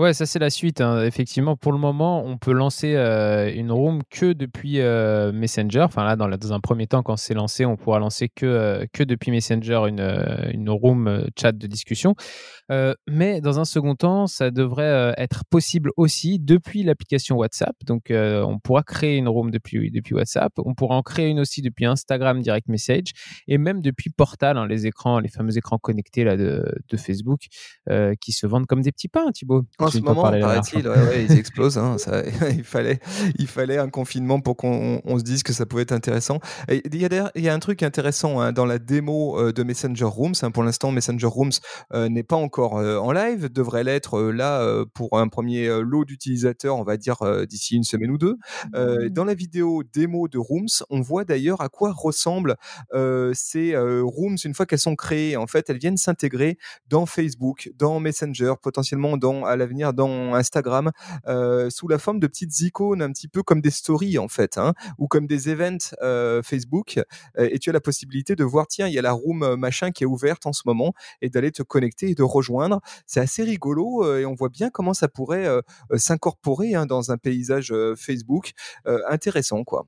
Ouais, 0.00 0.14
ça 0.14 0.24
c'est 0.24 0.38
la 0.38 0.48
suite. 0.48 0.80
Hein. 0.80 1.04
Effectivement, 1.04 1.58
pour 1.58 1.72
le 1.72 1.78
moment, 1.78 2.24
on 2.24 2.38
peut 2.38 2.52
lancer 2.52 2.94
euh, 2.94 3.52
une 3.54 3.70
room 3.70 4.00
que 4.08 4.32
depuis 4.32 4.80
euh, 4.80 5.30
Messenger. 5.30 5.82
Enfin 5.82 6.04
là, 6.04 6.16
dans, 6.16 6.52
un 6.54 6.60
premier 6.60 6.86
temps, 6.86 7.02
quand 7.02 7.18
c'est 7.18 7.34
lancé, 7.34 7.66
on 7.66 7.76
pourra 7.76 7.98
lancer 7.98 8.30
que, 8.30 8.46
euh, 8.46 8.86
que 8.94 9.02
depuis 9.02 9.30
Messenger 9.30 9.82
une, 9.88 10.00
une 10.54 10.70
room 10.70 11.26
chat 11.38 11.52
de 11.52 11.66
discussion. 11.66 12.14
mais 13.06 13.42
dans 13.42 13.60
un 13.60 13.66
second 13.66 13.94
temps, 13.94 14.26
ça 14.26 14.50
devrait 14.50 15.12
être 15.18 15.42
possible 15.50 15.90
aussi 15.98 16.38
depuis 16.38 16.82
l'application 16.82 17.36
WhatsApp. 17.36 17.76
Donc, 17.84 18.06
on 18.10 18.58
pourra 18.58 18.82
créer 18.82 19.18
une 19.18 19.28
room 19.28 19.50
depuis, 19.50 19.90
depuis 19.90 20.14
WhatsApp. 20.14 20.52
On 20.56 20.74
pourra 20.74 20.96
en 20.96 21.02
créer 21.02 21.28
une 21.28 21.40
aussi 21.40 21.60
depuis 21.60 21.84
Instagram 21.84 22.40
Direct 22.40 22.68
Message 22.68 23.12
et 23.48 23.58
même 23.58 23.82
depuis 23.82 24.08
Portal, 24.08 24.56
hein, 24.56 24.66
les 24.66 24.86
écrans, 24.86 25.18
les 25.18 25.28
fameux 25.28 25.58
écrans 25.58 25.76
connectés 25.76 26.24
là 26.24 26.38
de, 26.38 26.64
de 26.88 26.96
Facebook, 26.96 27.48
qui 28.18 28.32
se 28.32 28.46
vendent 28.46 28.66
comme 28.66 28.80
des 28.80 28.92
petits 28.92 29.08
pains, 29.08 29.30
Thibaut. 29.32 29.64
En 29.90 29.98
ce 29.98 30.04
moment, 30.04 30.22
paraît-il, 30.22 30.88
ouais, 30.88 31.24
ils 31.28 31.38
explosent. 31.38 31.78
Hein, 31.78 31.98
ça, 31.98 32.22
il, 32.50 32.64
fallait, 32.64 33.00
il 33.38 33.46
fallait 33.46 33.78
un 33.78 33.88
confinement 33.88 34.40
pour 34.40 34.56
qu'on 34.56 35.00
on 35.04 35.18
se 35.18 35.24
dise 35.24 35.42
que 35.42 35.52
ça 35.52 35.66
pouvait 35.66 35.82
être 35.82 35.92
intéressant. 35.92 36.40
il, 36.68 36.96
y 36.96 37.04
a 37.04 37.10
il 37.34 37.42
y 37.42 37.48
a 37.48 37.54
un 37.54 37.58
truc 37.58 37.82
intéressant 37.82 38.40
hein, 38.40 38.52
dans 38.52 38.66
la 38.66 38.78
démo 38.78 39.38
euh, 39.38 39.52
de 39.52 39.62
Messenger 39.62 40.04
Rooms. 40.04 40.34
Hein, 40.42 40.50
pour 40.50 40.62
l'instant, 40.62 40.92
Messenger 40.92 41.26
Rooms 41.26 41.52
euh, 41.92 42.08
n'est 42.08 42.22
pas 42.22 42.36
encore 42.36 42.78
euh, 42.78 42.98
en 42.98 43.12
live, 43.12 43.50
devrait 43.52 43.84
l'être 43.84 44.20
là 44.20 44.84
pour 44.94 45.18
un 45.18 45.28
premier 45.28 45.68
lot 45.82 46.04
d'utilisateurs, 46.04 46.76
on 46.76 46.82
va 46.82 46.96
dire 46.96 47.18
d'ici 47.46 47.76
une 47.76 47.84
semaine 47.84 48.10
ou 48.10 48.18
deux. 48.18 48.36
dans 49.10 49.24
la 49.24 49.34
vidéo 49.34 49.82
démo 49.92 50.28
de 50.28 50.38
Rooms, 50.38 50.84
on 50.90 51.00
voit 51.00 51.24
d'ailleurs 51.24 51.60
à 51.60 51.68
quoi 51.68 51.92
ressemblent 51.92 52.56
ces 53.32 53.76
Rooms 53.76 54.36
une 54.44 54.54
fois 54.54 54.66
qu'elles 54.66 54.78
sont 54.78 54.96
créées. 54.96 55.36
En 55.36 55.46
fait, 55.46 55.70
elles 55.70 55.78
viennent 55.78 55.96
s'intégrer 55.96 56.58
dans 56.88 57.06
Facebook, 57.06 57.70
dans 57.76 58.00
Messenger, 58.00 58.54
potentiellement 58.62 59.16
dans 59.16 59.44
à 59.44 59.56
l'avenir 59.70 59.92
dans 59.92 60.34
Instagram 60.34 60.90
euh, 61.28 61.70
sous 61.70 61.86
la 61.86 61.98
forme 61.98 62.18
de 62.18 62.26
petites 62.26 62.60
icônes, 62.60 63.02
un 63.02 63.12
petit 63.12 63.28
peu 63.28 63.44
comme 63.44 63.60
des 63.60 63.70
stories 63.70 64.18
en 64.18 64.26
fait, 64.26 64.58
hein, 64.58 64.74
ou 64.98 65.06
comme 65.06 65.28
des 65.28 65.48
events 65.48 65.94
euh, 66.02 66.42
Facebook. 66.42 66.98
Euh, 67.38 67.48
et 67.52 67.58
tu 67.60 67.70
as 67.70 67.72
la 67.72 67.80
possibilité 67.80 68.34
de 68.34 68.42
voir, 68.42 68.66
tiens, 68.66 68.88
il 68.88 68.94
y 68.94 68.98
a 68.98 69.02
la 69.02 69.12
room 69.12 69.54
machin 69.56 69.92
qui 69.92 70.02
est 70.02 70.06
ouverte 70.06 70.46
en 70.46 70.52
ce 70.52 70.62
moment, 70.66 70.92
et 71.22 71.30
d'aller 71.30 71.52
te 71.52 71.62
connecter 71.62 72.10
et 72.10 72.14
de 72.16 72.24
rejoindre. 72.24 72.80
C'est 73.06 73.20
assez 73.20 73.44
rigolo 73.44 74.16
et 74.16 74.26
on 74.26 74.34
voit 74.34 74.48
bien 74.48 74.70
comment 74.70 74.94
ça 74.94 75.06
pourrait 75.08 75.46
s'incorporer 75.96 76.74
hein, 76.74 76.86
dans 76.86 77.12
un 77.12 77.16
paysage 77.16 77.72
Facebook 77.96 78.52
intéressant, 79.08 79.62
quoi. 79.64 79.86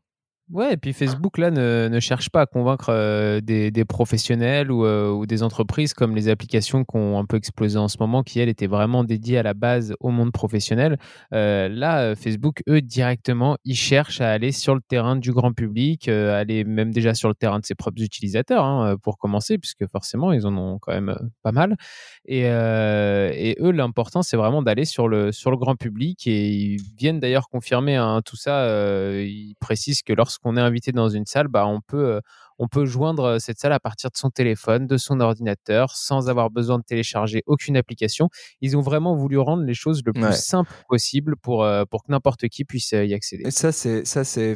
Ouais, 0.50 0.74
et 0.74 0.76
puis 0.76 0.92
Facebook, 0.92 1.38
là, 1.38 1.50
ne, 1.50 1.88
ne 1.88 2.00
cherche 2.00 2.28
pas 2.28 2.42
à 2.42 2.46
convaincre 2.46 2.90
euh, 2.90 3.40
des, 3.40 3.70
des, 3.70 3.84
professionnels 3.86 4.70
ou, 4.70 4.84
euh, 4.84 5.10
ou, 5.10 5.24
des 5.24 5.42
entreprises 5.42 5.94
comme 5.94 6.14
les 6.14 6.28
applications 6.28 6.84
qui 6.84 6.96
ont 6.96 7.18
un 7.18 7.24
peu 7.24 7.36
explosé 7.38 7.78
en 7.78 7.88
ce 7.88 7.96
moment, 8.00 8.22
qui, 8.22 8.38
elles, 8.38 8.50
étaient 8.50 8.66
vraiment 8.66 9.02
dédiées 9.02 9.38
à 9.38 9.42
la 9.42 9.54
base 9.54 9.94
au 10.00 10.10
monde 10.10 10.30
professionnel. 10.30 10.98
Euh, 11.32 11.68
là, 11.68 12.14
Facebook, 12.16 12.62
eux, 12.68 12.82
directement, 12.82 13.56
ils 13.64 13.76
cherchent 13.76 14.20
à 14.20 14.30
aller 14.30 14.52
sur 14.52 14.74
le 14.74 14.82
terrain 14.82 15.16
du 15.16 15.32
grand 15.32 15.52
public, 15.52 16.08
aller 16.08 16.64
même 16.64 16.92
déjà 16.92 17.14
sur 17.14 17.28
le 17.28 17.34
terrain 17.34 17.60
de 17.60 17.64
ses 17.64 17.74
propres 17.74 18.02
utilisateurs, 18.02 18.64
hein, 18.64 18.96
pour 19.00 19.16
commencer, 19.16 19.56
puisque 19.56 19.86
forcément, 19.86 20.32
ils 20.32 20.46
en 20.46 20.54
ont 20.58 20.78
quand 20.80 20.92
même 20.92 21.16
pas 21.42 21.52
mal. 21.52 21.76
Et, 22.26 22.40
et 22.40 23.56
eux, 23.60 23.70
l'important, 23.70 24.22
c'est 24.22 24.36
vraiment 24.36 24.60
d'aller 24.60 24.84
sur 24.84 25.08
le, 25.08 25.32
sur 25.32 25.50
le 25.50 25.56
grand 25.56 25.76
public. 25.76 26.26
Et 26.26 26.50
ils 26.50 26.80
viennent 26.98 27.20
d'ailleurs 27.20 27.48
confirmer 27.48 27.96
hein, 27.96 28.20
tout 28.22 28.36
ça. 28.36 28.66
ils 29.22 29.54
précisent 29.58 30.02
que 30.02 30.12
lorsque 30.12 30.31
qu'on 30.38 30.56
est 30.56 30.60
invité 30.60 30.92
dans 30.92 31.08
une 31.08 31.26
salle, 31.26 31.48
bah, 31.48 31.66
on 31.66 31.80
peut, 31.80 32.04
euh, 32.16 32.20
on 32.62 32.68
peut 32.68 32.84
joindre 32.84 33.38
cette 33.40 33.58
salle 33.58 33.72
à 33.72 33.80
partir 33.80 34.10
de 34.10 34.16
son 34.16 34.30
téléphone, 34.30 34.86
de 34.86 34.96
son 34.96 35.18
ordinateur, 35.18 35.96
sans 35.96 36.28
avoir 36.28 36.48
besoin 36.48 36.78
de 36.78 36.84
télécharger 36.84 37.42
aucune 37.46 37.76
application. 37.76 38.28
Ils 38.60 38.76
ont 38.76 38.80
vraiment 38.80 39.16
voulu 39.16 39.36
rendre 39.36 39.64
les 39.64 39.74
choses 39.74 40.02
le 40.06 40.12
plus 40.12 40.32
simple 40.32 40.70
possible 40.88 41.34
pour, 41.36 41.66
pour 41.90 42.04
que 42.04 42.12
n'importe 42.12 42.46
qui 42.46 42.64
puisse 42.64 42.92
y 42.92 43.14
accéder. 43.14 43.50
Ça, 43.50 43.72
c'est 43.72 44.04
ça, 44.06 44.22
c'est 44.22 44.54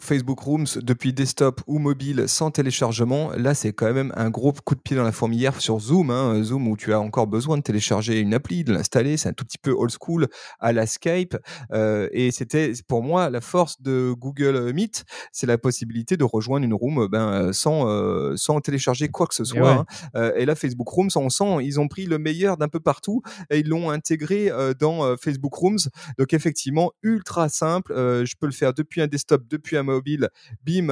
Facebook 0.00 0.38
Rooms 0.38 0.66
depuis 0.76 1.12
desktop 1.12 1.60
ou 1.66 1.80
mobile 1.80 2.28
sans 2.28 2.52
téléchargement. 2.52 3.32
Là, 3.36 3.54
c'est 3.54 3.72
quand 3.72 3.92
même 3.92 4.12
un 4.14 4.30
gros 4.30 4.52
coup 4.52 4.76
de 4.76 4.80
pied 4.80 4.96
dans 4.96 5.02
la 5.02 5.12
fourmilière 5.12 5.60
sur 5.60 5.80
Zoom. 5.80 6.10
Hein. 6.10 6.40
Zoom 6.44 6.68
où 6.68 6.76
tu 6.76 6.92
as 6.92 7.00
encore 7.00 7.26
besoin 7.26 7.56
de 7.56 7.62
télécharger 7.62 8.20
une 8.20 8.34
appli, 8.34 8.62
de 8.62 8.72
l'installer. 8.72 9.16
C'est 9.16 9.30
un 9.30 9.32
tout 9.32 9.44
petit 9.44 9.58
peu 9.58 9.72
old 9.72 9.90
school 9.90 10.28
à 10.60 10.72
la 10.72 10.86
Skype. 10.86 11.36
et 11.72 12.30
c'était 12.30 12.72
pour 12.86 13.02
moi 13.02 13.30
la 13.30 13.40
force 13.40 13.82
de 13.82 14.14
Google 14.16 14.72
Meet, 14.72 15.04
c'est 15.32 15.46
la 15.46 15.58
possibilité 15.58 16.16
de 16.16 16.24
rejoindre 16.24 16.64
une 16.64 16.74
room 16.74 17.08
ben, 17.08 17.47
euh, 17.47 17.47
sans, 17.52 17.88
euh, 17.88 18.34
sans 18.36 18.60
télécharger 18.60 19.08
quoi 19.08 19.26
que 19.26 19.34
ce 19.34 19.44
soit. 19.44 19.58
Et, 19.58 19.74
hein. 19.74 19.86
euh, 20.16 20.32
et 20.36 20.44
là, 20.44 20.54
Facebook 20.54 20.88
Rooms, 20.88 21.10
on 21.16 21.28
sent, 21.28 21.58
ils 21.62 21.80
ont 21.80 21.88
pris 21.88 22.06
le 22.06 22.18
meilleur 22.18 22.56
d'un 22.56 22.68
peu 22.68 22.80
partout 22.80 23.22
et 23.50 23.58
ils 23.58 23.68
l'ont 23.68 23.90
intégré 23.90 24.50
dans 24.78 25.16
Facebook 25.16 25.54
Rooms. 25.54 25.78
Donc 26.18 26.32
effectivement, 26.32 26.92
ultra 27.02 27.48
simple. 27.48 27.92
je 27.94 28.34
peux 28.38 28.46
le 28.46 28.52
faire 28.52 28.74
depuis 28.74 29.00
un 29.00 29.06
desktop, 29.06 29.42
depuis 29.48 29.76
un 29.76 29.82
mobile. 29.82 30.28
Bim, 30.64 30.88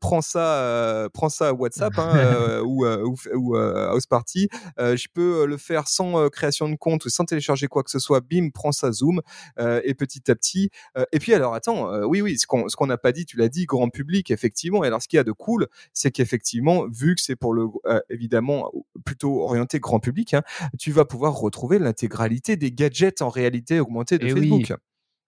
prends 0.00 0.20
ça, 0.20 1.08
prends 1.12 1.28
ça 1.28 1.48
à 1.48 1.52
WhatsApp 1.52 1.92
hein, 1.98 2.60
ou, 2.64 2.86
ou, 2.86 3.16
ou 3.34 3.56
House 3.56 4.06
Party. 4.06 4.48
je 4.78 5.06
peux 5.12 5.46
le 5.46 5.56
faire 5.56 5.88
sans 5.88 6.28
création 6.30 6.68
de 6.68 6.76
compte 6.76 7.04
ou 7.04 7.08
sans 7.08 7.24
télécharger 7.24 7.66
quoi 7.66 7.82
que 7.82 7.90
ce 7.90 7.98
soit. 7.98 8.20
Bim, 8.20 8.48
prends 8.52 8.72
ça 8.72 8.92
Zoom 8.92 9.20
et 9.58 9.94
petit 9.94 10.30
à 10.30 10.34
petit. 10.34 10.70
et 11.12 11.18
puis 11.18 11.34
alors 11.34 11.54
attends, 11.54 12.04
oui 12.04 12.22
oui, 12.22 12.38
ce 12.38 12.46
qu'on 12.46 12.86
n'a 12.86 12.98
pas 12.98 13.12
dit, 13.12 13.26
tu 13.26 13.36
l'as 13.36 13.48
dit, 13.48 13.66
grand 13.66 13.88
public 13.88 14.30
effectivement. 14.30 14.84
Et 14.84 14.86
alors 14.86 15.02
ce 15.02 15.08
qu'il 15.08 15.16
y 15.16 15.20
a 15.20 15.24
de 15.24 15.32
cool, 15.42 15.66
c'est 15.92 16.12
qu'effectivement, 16.12 16.86
vu 16.88 17.16
que 17.16 17.20
c'est 17.20 17.36
pour 17.36 17.52
le 17.52 17.66
euh, 17.86 18.00
évidemment 18.08 18.70
plutôt 19.04 19.42
orienté 19.42 19.80
grand 19.80 19.98
public, 19.98 20.34
hein, 20.34 20.42
tu 20.78 20.92
vas 20.92 21.04
pouvoir 21.04 21.34
retrouver 21.34 21.80
l'intégralité 21.80 22.56
des 22.56 22.70
gadgets 22.70 23.22
en 23.22 23.28
réalité 23.28 23.80
augmentée 23.80 24.18
de 24.18 24.28
Facebook. 24.28 24.66
Oui. 24.70 24.76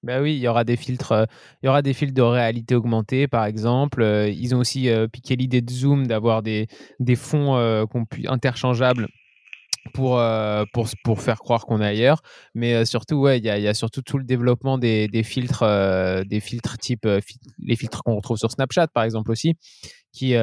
Bah 0.04 0.20
oui, 0.20 0.34
il 0.34 0.40
y 0.40 0.48
aura 0.48 0.64
des 0.64 0.76
filtres, 0.76 1.12
euh, 1.12 1.24
il 1.62 1.66
y 1.66 1.68
aura 1.68 1.80
des 1.82 1.94
filtres 1.94 2.14
de 2.14 2.22
réalité 2.22 2.74
augmentée, 2.74 3.26
par 3.26 3.46
exemple. 3.46 4.02
Euh, 4.02 4.28
ils 4.28 4.54
ont 4.54 4.58
aussi 4.58 4.88
piqué 5.12 5.34
l'idée 5.34 5.62
de 5.62 5.70
Zoom 5.70 6.06
d'avoir 6.06 6.42
des, 6.42 6.68
des 7.00 7.16
fonds 7.16 7.56
interchangeables 8.28 9.08
pour, 9.94 10.22
pour, 10.72 10.88
pour 11.04 11.20
faire 11.20 11.38
croire 11.38 11.66
qu'on 11.66 11.80
est 11.80 11.86
ailleurs. 11.86 12.22
Mais 12.54 12.84
surtout, 12.84 13.16
ouais, 13.16 13.38
il 13.38 13.44
y 13.44 13.50
a, 13.50 13.58
y 13.58 13.66
a, 13.66 13.74
surtout 13.74 14.02
tout 14.02 14.18
le 14.18 14.24
développement 14.24 14.76
des, 14.76 15.08
des 15.08 15.22
filtres, 15.22 15.64
des 16.26 16.40
filtres 16.40 16.76
type 16.78 17.08
les 17.58 17.76
filtres 17.76 18.02
qu'on 18.02 18.16
retrouve 18.16 18.36
sur 18.36 18.50
Snapchat, 18.50 18.88
par 18.88 19.04
exemple 19.04 19.30
aussi, 19.30 19.54
qui, 20.14 20.34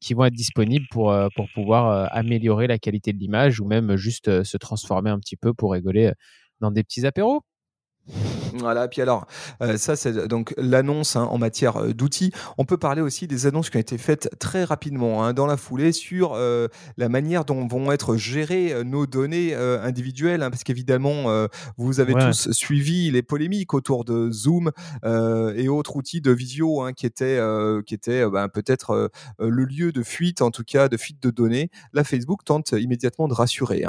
qui 0.00 0.14
vont 0.14 0.24
être 0.26 0.34
disponibles 0.34 0.86
pour, 0.90 1.14
pour 1.34 1.48
pouvoir 1.54 2.08
améliorer 2.14 2.66
la 2.66 2.78
qualité 2.78 3.12
de 3.12 3.18
l'image 3.18 3.60
ou 3.60 3.66
même 3.66 3.96
juste 3.96 4.44
se 4.44 4.56
transformer 4.58 5.10
un 5.10 5.18
petit 5.18 5.36
peu 5.36 5.54
pour 5.54 5.72
rigoler 5.72 6.12
dans 6.60 6.70
des 6.70 6.84
petits 6.84 7.06
apéros. 7.06 7.42
Voilà, 8.54 8.88
puis 8.88 9.02
alors, 9.02 9.26
euh, 9.62 9.76
ça 9.76 9.96
c'est 9.96 10.28
donc 10.28 10.54
l'annonce 10.56 11.16
hein, 11.16 11.24
en 11.24 11.38
matière 11.38 11.76
euh, 11.76 11.92
d'outils. 11.92 12.32
On 12.56 12.64
peut 12.64 12.76
parler 12.76 13.02
aussi 13.02 13.26
des 13.26 13.46
annonces 13.46 13.70
qui 13.70 13.76
ont 13.76 13.80
été 13.80 13.98
faites 13.98 14.30
très 14.38 14.64
rapidement 14.64 15.24
hein, 15.24 15.32
dans 15.32 15.46
la 15.46 15.56
foulée 15.56 15.92
sur 15.92 16.34
euh, 16.34 16.68
la 16.96 17.08
manière 17.08 17.44
dont 17.44 17.66
vont 17.66 17.90
être 17.90 18.16
gérées 18.16 18.84
nos 18.84 19.06
données 19.06 19.54
individuelles, 19.54 20.42
hein, 20.42 20.50
parce 20.50 20.62
qu'évidemment, 20.62 21.46
vous 21.76 22.00
avez 22.00 22.14
tous 22.14 22.50
suivi 22.52 23.10
les 23.10 23.22
polémiques 23.22 23.74
autour 23.74 24.04
de 24.04 24.30
Zoom 24.30 24.70
et 25.04 25.68
autres 25.68 25.96
outils 25.96 26.20
de 26.20 26.30
visio 26.30 26.88
qui 26.96 27.06
étaient, 27.06 27.40
qui 27.86 27.94
étaient 27.94 28.28
ben, 28.28 28.48
peut-être 28.48 29.10
le 29.38 29.64
lieu 29.64 29.92
de 29.92 30.02
fuite, 30.02 30.42
en 30.42 30.50
tout 30.50 30.64
cas 30.64 30.88
de 30.88 30.96
fuite 30.96 31.22
de 31.22 31.30
données. 31.30 31.70
Là, 31.92 32.04
Facebook 32.04 32.44
tente 32.44 32.72
immédiatement 32.72 33.28
de 33.28 33.34
rassurer. 33.34 33.84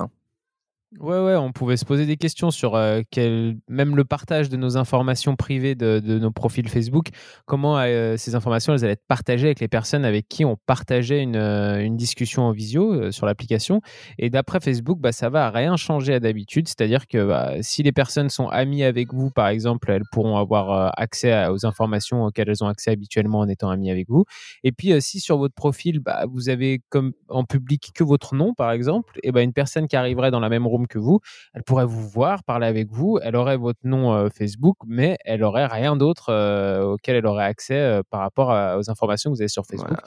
Ouais, 1.01 1.19
ouais, 1.19 1.35
on 1.35 1.51
pouvait 1.51 1.75
se 1.75 1.83
poser 1.83 2.05
des 2.05 2.15
questions 2.15 2.49
sur 2.49 2.75
euh, 2.75 3.01
même 3.67 3.97
le 3.97 4.05
partage 4.05 4.47
de 4.47 4.55
nos 4.55 4.77
informations 4.77 5.35
privées 5.35 5.75
de, 5.75 5.99
nos 5.99 6.31
profils 6.31 6.69
Facebook, 6.69 7.09
comment 7.45 7.77
euh, 7.77 8.15
ces 8.15 8.35
informations 8.35 8.73
elles 8.73 8.85
allaient 8.85 8.93
être 8.93 9.05
partagées 9.05 9.47
avec 9.47 9.59
les 9.59 9.67
personnes 9.67 10.05
avec 10.05 10.29
qui 10.29 10.45
on 10.45 10.55
partageait 10.65 11.21
une, 11.21 11.35
euh, 11.35 11.89
discussion 11.89 12.43
en 12.43 12.51
visio 12.53 13.11
sur 13.11 13.25
l'application. 13.25 13.81
Et 14.17 14.29
d'après 14.29 14.61
Facebook, 14.61 14.99
bah, 14.99 15.11
ça 15.11 15.29
va 15.29 15.49
rien 15.49 15.75
changer 15.75 16.13
à 16.13 16.19
d'habitude, 16.21 16.69
c'est-à-dire 16.69 17.07
que 17.07 17.27
bah, 17.27 17.55
si 17.61 17.83
les 17.83 17.91
personnes 17.91 18.29
sont 18.29 18.47
amies 18.47 18.83
avec 18.83 19.13
vous, 19.13 19.29
par 19.29 19.49
exemple, 19.49 19.91
elles 19.91 20.05
pourront 20.13 20.37
avoir 20.37 20.93
accès 20.97 21.47
aux 21.47 21.65
informations 21.65 22.23
auxquelles 22.23 22.47
elles 22.47 22.63
ont 22.63 22.67
accès 22.67 22.91
habituellement 22.91 23.39
en 23.39 23.49
étant 23.49 23.69
amies 23.69 23.91
avec 23.91 24.07
vous. 24.07 24.23
Et 24.63 24.71
puis, 24.71 25.01
si 25.01 25.19
sur 25.19 25.37
votre 25.37 25.55
profil, 25.55 25.99
bah, 25.99 26.25
vous 26.31 26.47
avez 26.47 26.81
comme 26.89 27.11
en 27.27 27.43
public 27.43 27.91
que 27.93 28.05
votre 28.05 28.35
nom, 28.35 28.53
par 28.53 28.71
exemple, 28.71 29.19
et 29.23 29.33
bah, 29.33 29.41
une 29.41 29.53
personne 29.53 29.87
qui 29.87 29.97
arriverait 29.97 30.31
dans 30.31 30.39
la 30.39 30.49
même 30.49 30.65
que 30.85 30.99
vous. 30.99 31.19
Elle 31.53 31.63
pourrait 31.63 31.85
vous 31.85 32.07
voir, 32.07 32.43
parler 32.43 32.67
avec 32.67 32.91
vous. 32.91 33.19
Elle 33.23 33.35
aurait 33.35 33.57
votre 33.57 33.79
nom 33.83 34.13
euh, 34.13 34.29
Facebook, 34.29 34.77
mais 34.85 35.17
elle 35.25 35.43
aurait 35.43 35.65
rien 35.65 35.95
d'autre 35.95 36.27
euh, 36.29 36.93
auquel 36.93 37.15
elle 37.15 37.25
aurait 37.25 37.45
accès 37.45 37.79
euh, 37.79 38.01
par 38.09 38.21
rapport 38.21 38.49
aux 38.49 38.89
informations 38.89 39.31
que 39.31 39.35
vous 39.35 39.41
avez 39.41 39.47
sur 39.47 39.65
Facebook. 39.65 39.97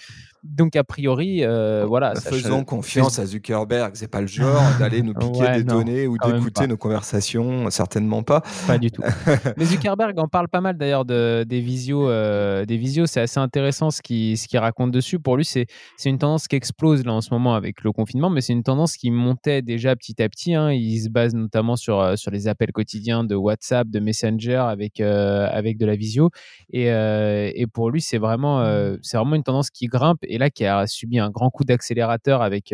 Donc 0.44 0.76
a 0.76 0.84
priori, 0.84 1.44
voilà. 1.86 2.14
Bah, 2.14 2.20
faisons 2.20 2.64
confiance 2.64 3.18
à 3.18 3.26
Zuckerberg. 3.26 3.92
C'est 3.94 4.08
pas 4.08 4.20
le 4.20 4.26
genre 4.26 4.62
d'aller 4.78 5.02
nous 5.02 5.14
piquer 5.20 5.50
des 5.56 5.64
données 5.64 6.06
ou 6.06 6.16
d'écouter 6.18 6.66
nos 6.66 6.76
conversations. 6.76 7.68
Certainement 7.70 8.22
pas. 8.22 8.42
Pas 8.66 8.78
du 8.78 8.90
tout. 8.90 9.02
mais 9.56 9.64
Zuckerberg 9.64 10.18
en 10.18 10.28
parle 10.28 10.48
pas 10.48 10.60
mal 10.60 10.76
d'ailleurs 10.76 11.04
de, 11.04 11.44
des 11.48 11.60
visios. 11.60 12.08
des 12.08 12.76
visios, 12.76 13.06
c'est 13.06 13.20
assez 13.20 13.40
intéressant 13.40 13.90
ce 13.90 14.02
qu'il 14.02 14.36
ce 14.36 14.56
raconte 14.58 14.90
dessus. 14.90 15.18
Pour 15.18 15.36
lui, 15.36 15.44
c'est 15.44 15.66
une 16.04 16.18
tendance 16.18 16.48
qui 16.48 16.56
explose 16.56 17.04
là 17.04 17.12
en 17.12 17.20
ce 17.20 17.32
moment 17.32 17.54
avec 17.54 17.82
le 17.82 17.92
confinement, 17.92 18.30
mais 18.30 18.40
c'est 18.40 18.52
une 18.52 18.62
tendance 18.62 18.96
qui 18.96 19.10
montait 19.10 19.62
déjà 19.62 19.96
petit 19.96 20.22
à 20.22 20.28
petit. 20.28 20.54
Hein 20.54 20.59
il 20.68 21.00
se 21.00 21.08
base 21.08 21.34
notamment 21.34 21.76
sur, 21.76 22.00
euh, 22.00 22.16
sur 22.16 22.30
les 22.30 22.48
appels 22.48 22.72
quotidiens 22.72 23.24
de 23.24 23.34
WhatsApp, 23.34 23.88
de 23.88 24.00
Messenger 24.00 24.56
avec, 24.56 25.00
euh, 25.00 25.48
avec 25.50 25.78
de 25.78 25.86
la 25.86 25.96
visio. 25.96 26.30
Et, 26.72 26.90
euh, 26.90 27.50
et 27.54 27.66
pour 27.66 27.90
lui, 27.90 28.00
c'est 28.00 28.18
vraiment, 28.18 28.60
c'est 29.02 29.16
vraiment 29.16 29.34
une 29.34 29.42
tendance 29.42 29.70
qui 29.70 29.86
grimpe 29.86 30.18
et 30.22 30.38
là 30.38 30.50
qui 30.50 30.64
a 30.64 30.86
subi 30.86 31.18
un 31.18 31.30
grand 31.30 31.50
coup 31.50 31.64
d'accélérateur 31.64 32.42
avec, 32.42 32.72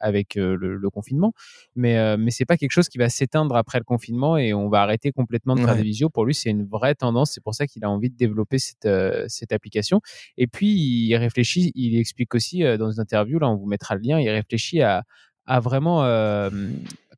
avec 0.00 0.34
le, 0.36 0.88
confinement. 0.90 1.32
Mais, 1.76 2.16
mais 2.16 2.30
c'est 2.30 2.46
pas 2.46 2.56
quelque 2.56 2.70
chose 2.70 2.88
qui 2.88 2.98
va 2.98 3.08
s'éteindre 3.08 3.54
après 3.56 3.78
le 3.78 3.84
confinement 3.84 4.36
et 4.36 4.54
on 4.54 4.68
va 4.68 4.80
arrêter 4.80 5.12
complètement 5.12 5.54
de 5.54 5.60
faire 5.60 5.76
des 5.76 5.82
visios. 5.82 6.08
Pour 6.08 6.24
lui, 6.24 6.34
c'est 6.34 6.50
une 6.50 6.64
vraie 6.64 6.94
tendance. 6.94 7.32
C'est 7.32 7.42
pour 7.42 7.54
ça 7.54 7.66
qu'il 7.66 7.84
a 7.84 7.90
envie 7.90 8.10
de 8.10 8.16
développer 8.16 8.58
cette, 8.58 8.88
cette 9.28 9.52
application. 9.52 10.00
Et 10.36 10.46
puis, 10.46 10.68
il 10.68 11.16
réfléchit, 11.16 11.72
il 11.74 11.98
explique 11.98 12.34
aussi 12.34 12.62
dans 12.78 12.90
une 12.90 13.00
interview, 13.00 13.38
là, 13.38 13.48
on 13.48 13.56
vous 13.56 13.66
mettra 13.66 13.94
le 13.94 14.00
lien, 14.00 14.18
il 14.18 14.30
réfléchit 14.30 14.82
à, 14.82 15.04
à 15.46 15.60
vraiment 15.60 16.02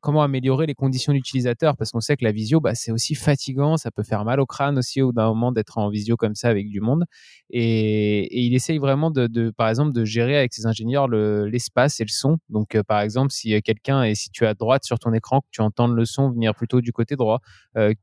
comment 0.01 0.23
améliorer 0.23 0.65
les 0.65 0.75
conditions 0.75 1.13
d'utilisateur 1.13 1.77
parce 1.77 1.91
qu'on 1.91 2.01
sait 2.01 2.17
que 2.17 2.25
la 2.25 2.31
visio, 2.31 2.59
bah, 2.59 2.75
c'est 2.75 2.91
aussi 2.91 3.15
fatigant, 3.15 3.77
ça 3.77 3.91
peut 3.91 4.03
faire 4.03 4.25
mal 4.25 4.39
au 4.39 4.45
crâne 4.45 4.77
aussi 4.77 5.01
au 5.01 5.11
d'un 5.11 5.27
moment 5.27 5.51
d'être 5.51 5.77
en 5.77 5.89
visio 5.89 6.17
comme 6.17 6.35
ça 6.35 6.49
avec 6.49 6.67
du 6.69 6.81
monde. 6.81 7.05
Et, 7.49 8.45
il 8.45 8.53
essaye 8.55 8.79
vraiment 8.79 9.11
de, 9.11 9.51
par 9.51 9.69
exemple, 9.69 9.93
de 9.93 10.03
gérer 10.03 10.37
avec 10.37 10.53
ses 10.53 10.65
ingénieurs 10.65 11.07
l'espace 11.07 11.99
et 11.99 12.03
le 12.03 12.09
son. 12.09 12.37
Donc, 12.49 12.75
euh, 12.75 12.83
par 12.83 13.01
exemple, 13.01 13.31
si 13.31 13.53
euh, 13.53 13.59
quelqu'un 13.63 14.03
et 14.03 14.15
si 14.15 14.29
tu 14.31 14.43
es 14.43 14.47
à 14.47 14.53
droite 14.53 14.83
sur 14.83 14.99
ton 14.99 15.13
écran, 15.13 15.41
que 15.41 15.47
tu 15.51 15.61
entends 15.61 15.87
le 15.87 16.05
son 16.05 16.31
venir 16.31 16.55
plutôt 16.55 16.81
du 16.81 16.91
côté 16.91 17.15
droit, 17.15 17.39
euh, 17.77 17.93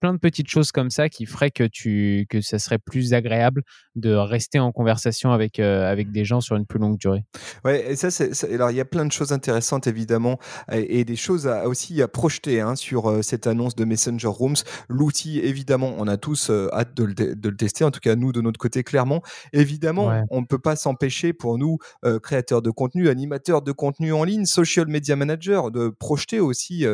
plein 0.00 0.14
de 0.14 0.18
petites 0.18 0.48
choses 0.48 0.72
comme 0.72 0.90
ça 0.90 1.08
qui 1.08 1.26
feraient 1.26 1.50
que 1.50 1.64
tu 1.64 2.26
que 2.28 2.40
ça 2.40 2.58
serait 2.58 2.78
plus 2.78 3.14
agréable 3.14 3.62
de 3.96 4.14
rester 4.14 4.58
en 4.58 4.72
conversation 4.72 5.32
avec 5.32 5.58
euh, 5.58 5.90
avec 5.90 6.12
des 6.12 6.24
gens 6.24 6.40
sur 6.40 6.56
une 6.56 6.66
plus 6.66 6.78
longue 6.78 6.98
durée. 6.98 7.24
Ouais, 7.64 7.92
et 7.92 7.96
ça 7.96 8.10
c'est 8.10 8.32
alors 8.52 8.70
il 8.70 8.76
y 8.76 8.80
a 8.80 8.84
plein 8.84 9.04
de 9.04 9.12
choses 9.12 9.32
intéressantes 9.32 9.86
évidemment 9.86 10.38
et, 10.72 11.04
des 11.04 11.16
choses 11.16 11.46
à, 11.46 11.68
aussi 11.68 12.00
à 12.02 12.08
projeter 12.08 12.60
hein, 12.60 12.76
sur 12.76 13.10
euh, 13.10 13.22
cette 13.22 13.46
annonce 13.46 13.74
de 13.74 13.84
Messenger 13.84 14.28
Rooms. 14.28 14.56
L'outil 14.88 15.40
évidemment, 15.40 15.94
on 15.98 16.06
a 16.06 16.16
tous 16.16 16.50
euh, 16.50 16.68
hâte 16.72 16.94
de 16.94 17.04
le, 17.04 17.14
de 17.14 17.48
le, 17.48 17.56
tester 17.56 17.84
en 17.84 17.90
tout 17.90 18.00
cas 18.00 18.14
nous 18.14 18.32
de 18.32 18.40
notre 18.40 18.58
côté 18.58 18.82
clairement. 18.84 19.22
Évidemment, 19.52 20.12
on 20.30 20.40
ne 20.40 20.46
peut 20.46 20.58
pas 20.58 20.76
s'empêcher 20.76 21.32
pour 21.32 21.58
nous 21.58 21.78
créateurs 22.22 22.62
de 22.62 22.70
contenu, 22.70 23.08
animateurs 23.08 23.62
de 23.62 23.72
contenu 23.72 24.12
en 24.12 24.24
ligne, 24.24 24.44
social 24.44 24.86
media 24.86 25.16
manager 25.16 25.70
de 25.70 25.88
projeter 25.88 26.40
aussi 26.40 26.86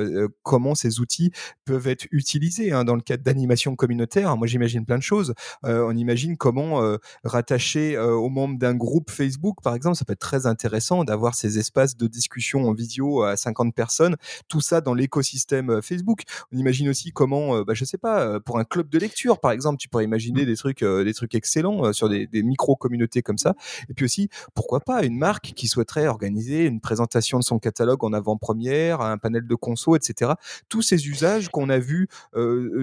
comment 0.42 0.75
ces 0.75 1.00
outils 1.00 1.32
peuvent 1.64 1.87
être 1.87 2.06
utilisés 2.11 2.73
hein, 2.73 2.84
dans 2.84 2.94
dans 2.95 2.99
le 2.99 3.03
cadre 3.03 3.25
d'animation 3.25 3.75
communautaire, 3.75 4.37
moi 4.37 4.47
j'imagine 4.47 4.87
plein 4.87 4.99
de 4.99 5.03
choses. 5.03 5.35
Euh, 5.65 5.85
on 5.85 5.97
imagine 5.97 6.37
comment 6.37 6.81
euh, 6.81 6.99
rattacher 7.25 7.97
euh, 7.97 8.13
aux 8.13 8.29
membres 8.29 8.57
d'un 8.57 8.75
groupe 8.75 9.11
Facebook, 9.11 9.57
par 9.65 9.75
exemple, 9.75 9.97
ça 9.97 10.05
peut 10.05 10.13
être 10.13 10.21
très 10.21 10.47
intéressant 10.47 11.03
d'avoir 11.03 11.35
ces 11.35 11.59
espaces 11.59 11.97
de 11.97 12.07
discussion 12.07 12.69
en 12.69 12.73
visio 12.73 13.25
à 13.25 13.37
50 13.37 13.75
personnes, 13.75 14.15
tout 14.47 14.61
ça 14.61 14.81
dans 14.81 14.95
l'écosystème 14.95 15.83
Facebook. 15.83 16.23
On 16.53 16.57
imagine 16.57 16.89
aussi 16.89 17.11
comment, 17.11 17.63
bah, 17.63 17.75
je 17.75 17.85
sais 17.85 17.99
pas, 17.99 18.39
pour 18.39 18.61
un 18.61 18.65
club 18.65 18.89
de 18.89 18.99
lecture, 18.99 19.41
par 19.41 19.51
exemple, 19.51 19.79
tu 19.79 19.89
pourrais 19.89 20.05
imaginer 20.05 20.43
mmh. 20.43 20.47
des 20.47 20.57
trucs, 20.57 20.85
des 20.85 21.15
trucs 21.15 21.35
excellents 21.35 21.93
sur 21.93 22.09
des, 22.09 22.29
des 22.29 22.45
micro-communautés 22.45 23.23
comme 23.23 23.39
ça. 23.39 23.57
Et 23.89 23.95
puis 23.95 24.05
aussi, 24.05 24.29
pourquoi 24.55 24.79
pas 24.81 25.03
une 25.03 25.19
marque 25.19 25.53
qui 25.57 25.67
souhaiterait 25.67 26.07
organiser 26.07 26.65
une 26.67 26.81
présentation 26.81 27.41
de 27.41 27.45
son 27.45 27.59
catalogue 27.59 28.05
en 28.05 28.13
avant-première, 28.13 29.01
un 29.01 29.19
panel 29.19 29.49
de 29.49 29.55
conso, 29.57 29.97
etc. 29.97 30.33
Tous 30.69 30.83
ces 30.83 31.09
usages 31.09 31.49
qu'on 31.49 31.69
a 31.71 31.79
vus 31.79 32.09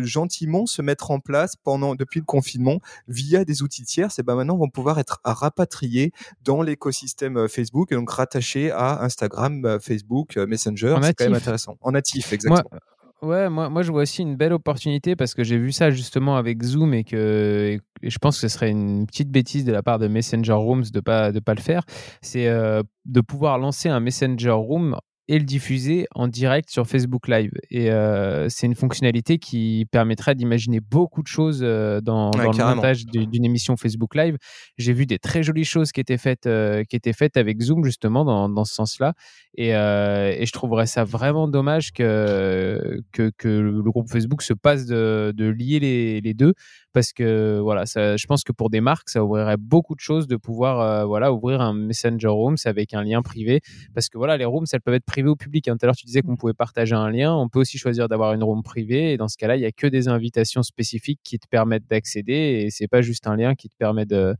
gentiment 0.05 0.65
se 0.65 0.81
mettre 0.81 1.11
en 1.11 1.19
place 1.19 1.55
pendant 1.55 1.95
depuis 1.95 2.19
le 2.19 2.25
confinement 2.25 2.79
via 3.07 3.45
des 3.45 3.63
outils 3.63 3.83
tiers. 3.83 4.11
C'est 4.11 4.23
ben 4.23 4.35
maintenant 4.35 4.57
vont 4.57 4.69
pouvoir 4.69 4.99
être 4.99 5.19
rapatriés 5.23 6.11
dans 6.43 6.61
l'écosystème 6.61 7.37
euh, 7.37 7.47
Facebook 7.47 7.91
et 7.91 7.95
donc 7.95 8.09
rattachés 8.09 8.71
à 8.71 9.03
Instagram, 9.03 9.65
euh, 9.65 9.79
Facebook, 9.79 10.37
euh, 10.37 10.47
Messenger. 10.47 10.97
C'est 11.01 11.13
quand 11.13 11.25
même 11.25 11.33
intéressant. 11.33 11.77
En 11.81 11.91
natif, 11.91 12.33
exactement. 12.33 12.79
Ouais, 13.21 13.49
moi, 13.49 13.69
moi 13.69 13.83
je 13.83 13.91
vois 13.91 14.01
aussi 14.01 14.23
une 14.23 14.35
belle 14.35 14.53
opportunité 14.53 15.15
parce 15.15 15.35
que 15.35 15.43
j'ai 15.43 15.59
vu 15.59 15.71
ça 15.71 15.91
justement 15.91 16.37
avec 16.37 16.63
Zoom 16.63 16.95
et 16.95 17.03
que 17.03 17.77
je 18.01 18.17
pense 18.17 18.37
que 18.37 18.41
ce 18.41 18.47
serait 18.47 18.71
une 18.71 19.05
petite 19.05 19.29
bêtise 19.29 19.63
de 19.63 19.71
la 19.71 19.83
part 19.83 19.99
de 19.99 20.07
Messenger 20.07 20.53
Rooms 20.53 20.85
de 20.91 20.99
pas 21.01 21.31
de 21.31 21.39
pas 21.39 21.53
le 21.53 21.61
faire. 21.61 21.83
C'est 22.23 22.47
de 22.47 23.21
pouvoir 23.21 23.59
lancer 23.59 23.89
un 23.89 23.99
Messenger 23.99 24.49
Room 24.49 24.97
et 25.31 25.39
le 25.39 25.45
diffuser 25.45 26.07
en 26.13 26.27
direct 26.27 26.69
sur 26.69 26.85
Facebook 26.85 27.29
Live. 27.29 27.53
Et 27.69 27.89
euh, 27.89 28.49
c'est 28.49 28.67
une 28.67 28.75
fonctionnalité 28.75 29.37
qui 29.37 29.87
permettrait 29.89 30.35
d'imaginer 30.35 30.81
beaucoup 30.81 31.21
de 31.23 31.27
choses 31.27 31.61
euh, 31.63 32.01
dans, 32.01 32.31
le 32.31 32.75
montage 32.75 33.05
d'une 33.05 33.45
émission 33.45 33.77
Facebook 33.77 34.13
Live. 34.13 34.35
J'ai 34.77 34.91
vu 34.91 35.05
des 35.05 35.19
très 35.19 35.41
jolies 35.41 35.63
choses 35.63 35.93
qui 35.93 36.01
étaient 36.01 36.17
faites, 36.17 36.47
euh, 36.47 36.83
qui 36.83 36.97
étaient 36.97 37.13
faites 37.13 37.37
avec 37.37 37.61
Zoom 37.61 37.85
justement 37.85 38.25
dans, 38.25 38.49
dans 38.49 38.65
ce 38.65 38.75
sens-là. 38.75 39.13
Et, 39.55 39.69
et, 39.69 40.45
je 40.45 40.51
trouverais 40.51 40.85
ça 40.85 41.05
vraiment 41.05 41.47
dommage 41.47 41.93
que, 41.93 43.01
que, 43.13 43.31
que 43.37 43.47
le 43.47 43.81
groupe 43.83 44.09
Facebook 44.09 44.41
se 44.41 44.53
passe 44.53 44.85
de, 44.85 45.33
de 45.35 45.45
lier 45.45 45.79
les, 45.79 46.19
les, 46.19 46.33
deux 46.33 46.53
parce 46.93 47.13
que 47.13 47.59
voilà, 47.59 47.85
ça, 47.85 48.17
je 48.17 48.25
pense 48.27 48.43
que 48.43 48.51
pour 48.51 48.69
des 48.69 48.81
marques, 48.81 49.09
ça 49.09 49.23
ouvrirait 49.23 49.57
beaucoup 49.57 49.95
de 49.95 49.99
choses 49.99 50.27
de 50.27 50.35
pouvoir 50.35 51.07
voilà 51.07 51.31
ouvrir 51.33 51.61
un 51.61 51.73
Messenger 51.73 52.27
Rooms 52.27 52.57
avec 52.65 52.93
un 52.93 53.03
lien 53.03 53.21
privé 53.21 53.61
parce 53.93 54.09
que 54.09 54.17
voilà, 54.17 54.37
les 54.37 54.45
rooms, 54.45 54.65
elles 54.71 54.81
peuvent 54.81 54.95
être 54.95 55.05
privées 55.05 55.29
au 55.29 55.35
public. 55.35 55.67
Hein. 55.67 55.77
Tout 55.77 55.85
à 55.85 55.87
l'heure, 55.87 55.95
tu 55.95 56.05
disais 56.05 56.21
qu'on 56.21 56.33
mmh. 56.33 56.37
pouvait 56.37 56.53
partager 56.53 56.95
un 56.95 57.09
lien. 57.09 57.33
On 57.33 57.49
peut 57.49 57.59
aussi 57.59 57.77
choisir 57.77 58.07
d'avoir 58.07 58.33
une 58.33 58.43
room 58.43 58.63
privée. 58.63 59.13
Et 59.13 59.17
dans 59.17 59.27
ce 59.27 59.37
cas-là, 59.37 59.55
il 59.55 59.59
n'y 59.59 59.65
a 59.65 59.71
que 59.71 59.87
des 59.87 60.07
invitations 60.07 60.63
spécifiques 60.63 61.19
qui 61.23 61.39
te 61.39 61.47
permettent 61.47 61.87
d'accéder. 61.87 62.63
Et 62.65 62.69
c'est 62.69 62.87
pas 62.87 63.01
juste 63.01 63.27
un 63.27 63.35
lien 63.35 63.55
qui 63.55 63.69
te 63.69 63.75
permet 63.77 64.05
de, 64.05 64.35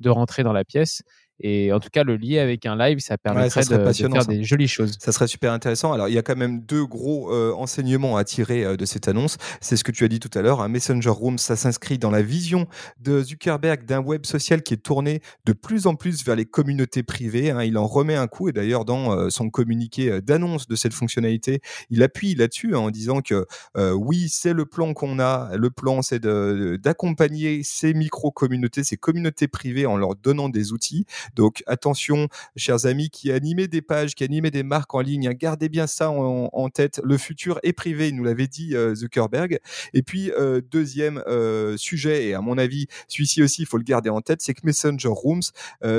de 0.00 0.10
rentrer 0.10 0.42
dans 0.42 0.52
la 0.52 0.64
pièce. 0.64 1.02
Et 1.40 1.72
en 1.72 1.80
tout 1.80 1.90
cas, 1.90 2.02
le 2.02 2.16
lier 2.16 2.38
avec 2.38 2.64
un 2.64 2.76
live, 2.76 2.98
ça 3.00 3.18
permettrait 3.18 3.60
de, 3.60 3.92
faire 3.92 4.26
des 4.26 4.42
jolies 4.42 4.68
choses. 4.68 4.96
Ça 4.98 5.12
serait 5.12 5.26
super 5.26 5.52
intéressant. 5.52 5.92
Alors, 5.92 6.08
il 6.08 6.14
y 6.14 6.18
a 6.18 6.22
quand 6.22 6.36
même 6.36 6.62
deux 6.62 6.86
gros 6.86 7.32
euh, 7.32 7.52
enseignements 7.54 8.16
à 8.16 8.24
tirer 8.24 8.64
euh, 8.64 8.76
de 8.76 8.84
cette 8.86 9.06
annonce. 9.06 9.36
C'est 9.60 9.76
ce 9.76 9.84
que 9.84 9.92
tu 9.92 10.04
as 10.04 10.08
dit 10.08 10.18
tout 10.18 10.30
à 10.38 10.42
l'heure. 10.42 10.62
Un 10.62 10.68
Messenger 10.68 11.10
Room, 11.10 11.36
ça 11.36 11.54
s'inscrit 11.56 11.98
dans 11.98 12.10
la 12.10 12.22
vision 12.22 12.66
de 13.00 13.22
Zuckerberg 13.22 13.84
d'un 13.84 14.00
web 14.00 14.24
social 14.24 14.62
qui 14.62 14.74
est 14.74 14.78
tourné 14.78 15.20
de 15.44 15.52
plus 15.52 15.86
en 15.86 15.94
plus 15.94 16.24
vers 16.24 16.36
les 16.36 16.46
communautés 16.46 17.02
privées. 17.02 17.50
Hein. 17.50 17.62
Il 17.64 17.76
en 17.76 17.86
remet 17.86 18.16
un 18.16 18.28
coup 18.28 18.48
et 18.48 18.52
d'ailleurs, 18.52 18.86
dans 18.86 19.12
euh, 19.12 19.28
son 19.28 19.50
communiqué 19.50 20.22
d'annonce 20.22 20.66
de 20.68 20.76
cette 20.76 20.94
fonctionnalité, 20.94 21.60
il 21.90 22.02
appuie 22.02 22.34
là-dessus 22.34 22.74
hein, 22.74 22.78
en 22.78 22.90
disant 22.90 23.20
que 23.20 23.46
oui, 23.76 24.28
c'est 24.28 24.52
le 24.52 24.64
plan 24.64 24.94
qu'on 24.94 25.18
a. 25.18 25.50
Le 25.56 25.70
plan, 25.70 26.02
c'est 26.02 26.22
d'accompagner 26.24 27.62
ces 27.62 27.94
micro-communautés, 27.94 28.84
ces 28.84 28.96
communautés 28.96 29.48
privées 29.48 29.86
en 29.86 29.96
leur 29.96 30.16
donnant 30.16 30.48
des 30.48 30.72
outils. 30.72 31.06
Donc 31.34 31.62
attention, 31.66 32.28
chers 32.56 32.86
amis 32.86 33.10
qui 33.10 33.32
animez 33.32 33.68
des 33.68 33.82
pages, 33.82 34.14
qui 34.14 34.24
animez 34.24 34.50
des 34.50 34.62
marques 34.62 34.94
en 34.94 35.00
ligne, 35.00 35.28
hein, 35.28 35.34
gardez 35.34 35.68
bien 35.68 35.86
ça 35.86 36.10
en, 36.10 36.68
tête. 36.68 37.00
Le 37.04 37.16
futur 37.16 37.58
est 37.62 37.72
privé, 37.72 38.10
nous 38.12 38.24
l'avait 38.24 38.48
dit 38.48 38.74
euh, 38.74 38.94
Zuckerberg. 38.94 39.60
Et 39.94 40.02
puis 40.02 40.30
euh, 40.32 40.60
deuxième 40.60 41.22
euh, 41.26 41.76
sujet, 41.76 42.26
et 42.26 42.34
à 42.34 42.40
mon 42.40 42.58
avis 42.58 42.86
celui-ci 43.08 43.42
aussi 43.42 43.62
il 43.62 43.66
faut 43.66 43.78
le 43.78 43.84
garder 43.84 44.10
en 44.10 44.20
tête, 44.20 44.42
c'est 44.42 44.54
que 44.54 44.60
Messenger 44.64 45.08
Rooms, 45.08 45.42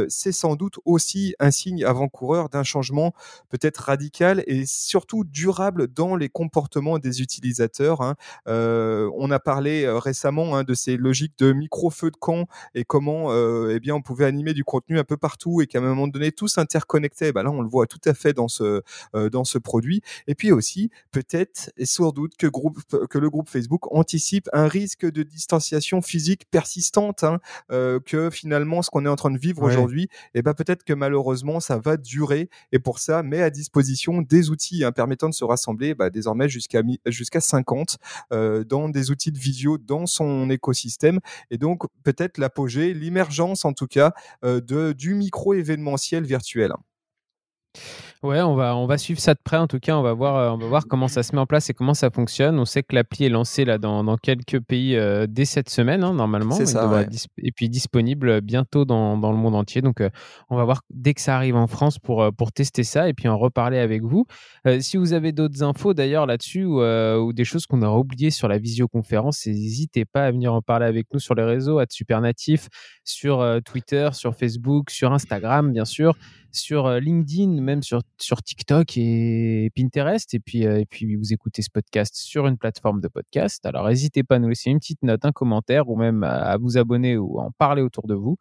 c'est 0.09 0.31
sans 0.31 0.55
doute 0.55 0.75
aussi 0.85 1.35
un 1.39 1.51
signe 1.51 1.83
avant-coureur 1.83 2.49
d'un 2.49 2.63
changement 2.63 3.13
peut-être 3.49 3.77
radical 3.77 4.43
et 4.47 4.65
surtout 4.65 5.23
durable 5.23 5.87
dans 5.87 6.15
les 6.15 6.29
comportements 6.29 6.99
des 6.99 7.21
utilisateurs. 7.21 8.01
Hein. 8.01 8.15
on 8.45 9.31
a 9.31 9.39
parlé 9.39 9.87
récemment 9.89 10.55
hein, 10.55 10.63
de 10.63 10.73
ces 10.73 10.97
logiques 10.97 11.37
de 11.37 11.53
micro-feu 11.53 12.11
de 12.11 12.17
camp 12.17 12.47
et 12.75 12.83
comment 12.83 13.31
eh 13.69 13.79
bien 13.79 13.95
on 13.95 14.01
pouvait 14.01 14.25
animer 14.25 14.53
du 14.53 14.63
contenu 14.63 14.99
un 14.99 15.03
peu 15.03 15.16
partout 15.17 15.61
et 15.61 15.67
qu'à 15.67 15.79
un 15.79 15.81
moment 15.81 16.07
donné 16.07 16.31
tous 16.31 16.57
interconnectés. 16.57 17.31
Bah 17.31 17.43
là, 17.43 17.51
on 17.51 17.61
le 17.61 17.69
voit 17.69 17.87
tout 17.87 18.01
à 18.05 18.13
fait 18.13 18.33
dans 18.33 18.47
ce 18.47 18.81
euh, 19.15 19.29
dans 19.29 19.43
ce 19.43 19.57
produit. 19.57 20.01
Et 20.27 20.35
puis 20.35 20.51
aussi, 20.51 20.89
peut-être 21.11 21.71
et 21.77 21.85
sans 21.85 22.11
doute 22.11 22.35
que 22.37 22.47
groupe 22.47 22.79
que 23.09 23.17
le 23.17 23.29
groupe 23.29 23.49
Facebook 23.49 23.91
anticipe 23.93 24.49
un 24.53 24.67
risque 24.67 25.05
de 25.05 25.23
distanciation 25.23 26.01
physique 26.01 26.49
persistante, 26.51 27.23
hein, 27.23 27.39
euh, 27.71 27.99
que 27.99 28.29
finalement 28.29 28.81
ce 28.81 28.89
qu'on 28.89 29.05
est 29.05 29.09
en 29.09 29.15
train 29.15 29.31
de 29.31 29.37
vivre 29.37 29.63
aujourd'hui, 29.63 30.03
et 30.03 30.39
eh 30.39 30.41
ben 30.41 30.53
peut-être 30.53 30.83
que 30.83 30.93
malheureusement 30.93 31.59
ça 31.59 31.77
va 31.77 31.97
durer. 31.97 32.49
Et 32.71 32.79
pour 32.79 32.99
ça, 32.99 33.23
met 33.23 33.41
à 33.41 33.49
disposition 33.49 34.21
des 34.21 34.49
outils 34.49 34.83
hein, 34.83 34.91
permettant 34.91 35.29
de 35.29 35.33
se 35.33 35.43
rassembler 35.43 35.95
bah, 35.95 36.09
désormais 36.09 36.49
jusqu'à 36.49 36.81
jusqu'à 37.05 37.41
50 37.41 37.97
euh, 38.33 38.63
dans 38.63 38.89
des 38.89 39.11
outils 39.11 39.31
de 39.31 39.39
visio 39.39 39.77
dans 39.77 40.05
son 40.05 40.49
écosystème. 40.49 41.19
Et 41.51 41.57
donc 41.57 41.83
peut-être 42.03 42.37
l'apogée, 42.37 42.93
l'émergence 42.93 43.65
en 43.65 43.73
tout 43.73 43.87
cas 43.87 44.13
de 44.43 44.93
du 44.93 45.06
micro 45.15 45.53
événementiel 45.53 46.23
virtuel. 46.25 46.73
Ouais, 48.23 48.41
on 48.41 48.55
va, 48.55 48.75
on 48.75 48.87
va 48.87 48.97
suivre 48.97 49.19
ça 49.19 49.35
de 49.35 49.39
près. 49.43 49.57
En 49.57 49.67
tout 49.67 49.79
cas, 49.79 49.95
on 49.95 50.01
va 50.01 50.13
voir, 50.13 50.35
euh, 50.37 50.49
on 50.49 50.57
va 50.57 50.65
voir 50.65 50.87
comment 50.87 51.07
ça 51.07 51.21
se 51.21 51.35
met 51.35 51.41
en 51.41 51.45
place 51.45 51.69
et 51.69 51.73
comment 51.75 51.93
ça 51.93 52.09
fonctionne. 52.09 52.57
On 52.57 52.65
sait 52.65 52.81
que 52.81 52.95
l'appli 52.95 53.25
est 53.25 53.29
lancée 53.29 53.63
là 53.63 53.77
dans, 53.77 54.03
dans 54.03 54.17
quelques 54.17 54.59
pays 54.59 54.95
euh, 54.95 55.27
dès 55.29 55.45
cette 55.45 55.69
semaine, 55.69 56.03
hein, 56.03 56.15
normalement. 56.15 56.55
C'est 56.55 56.65
ça. 56.65 57.05
Et 57.37 57.51
puis 57.51 57.69
disponible 57.69 58.41
bientôt 58.41 58.85
dans, 58.85 59.17
dans 59.17 59.31
le 59.31 59.37
monde 59.37 59.53
entier. 59.53 59.81
Donc, 59.81 60.01
euh, 60.01 60.09
on 60.49 60.55
va 60.57 60.63
voir 60.63 60.81
dès 60.89 61.13
que 61.13 61.21
ça 61.21 61.35
arrive 61.35 61.55
en 61.55 61.67
France 61.67 61.99
pour, 61.99 62.33
pour 62.33 62.51
tester 62.51 62.83
ça 62.83 63.07
et 63.07 63.13
puis 63.13 63.27
en 63.27 63.37
reparler 63.37 63.77
avec 63.77 64.01
vous. 64.01 64.25
si 64.79 64.97
vous 64.97 65.13
avez 65.13 65.31
d'autres 65.31 65.61
infos 65.61 65.93
d'ailleurs 65.93 66.25
là-dessus 66.25 66.65
ou, 66.65 66.81
ou, 66.81 67.33
des 67.33 67.45
choses 67.45 67.67
qu'on 67.67 67.81
aura 67.83 67.99
oubliées 67.99 68.31
sur 68.31 68.47
la 68.47 68.57
visioconférence, 68.57 69.45
n'hésitez 69.45 70.05
pas 70.05 70.25
à 70.25 70.31
venir 70.31 70.53
en 70.53 70.61
parler 70.63 70.87
avec 70.87 71.07
nous 71.13 71.19
sur 71.19 71.35
les 71.35 71.43
réseaux, 71.43 71.77
à 71.77 71.85
Supernatif, 71.87 72.67
sur 73.03 73.45
Twitter, 73.63 74.09
sur 74.13 74.35
Facebook, 74.35 74.89
sur 74.89 75.13
Instagram, 75.13 75.71
bien 75.71 75.85
sûr 75.85 76.15
sur 76.51 76.89
LinkedIn, 76.89 77.61
même 77.61 77.83
sur, 77.83 78.01
sur 78.21 78.41
TikTok 78.41 78.97
et 78.97 79.71
Pinterest. 79.75 80.33
Et 80.33 80.39
puis, 80.39 80.63
et 80.63 80.85
puis, 80.85 81.15
vous 81.15 81.33
écoutez 81.33 81.61
ce 81.61 81.69
podcast 81.69 82.15
sur 82.15 82.47
une 82.47 82.57
plateforme 82.57 83.01
de 83.01 83.07
podcast. 83.07 83.65
Alors, 83.65 83.87
n'hésitez 83.87 84.23
pas 84.23 84.35
à 84.35 84.39
nous 84.39 84.49
laisser 84.49 84.69
une 84.69 84.79
petite 84.79 85.03
note, 85.03 85.25
un 85.25 85.31
commentaire 85.31 85.89
ou 85.89 85.95
même 85.95 86.23
à, 86.23 86.57
vous 86.57 86.77
abonner 86.77 87.17
ou 87.17 87.39
à 87.39 87.43
en 87.43 87.51
parler 87.51 87.81
autour 87.81 88.07
de 88.07 88.15
vous. 88.15 88.37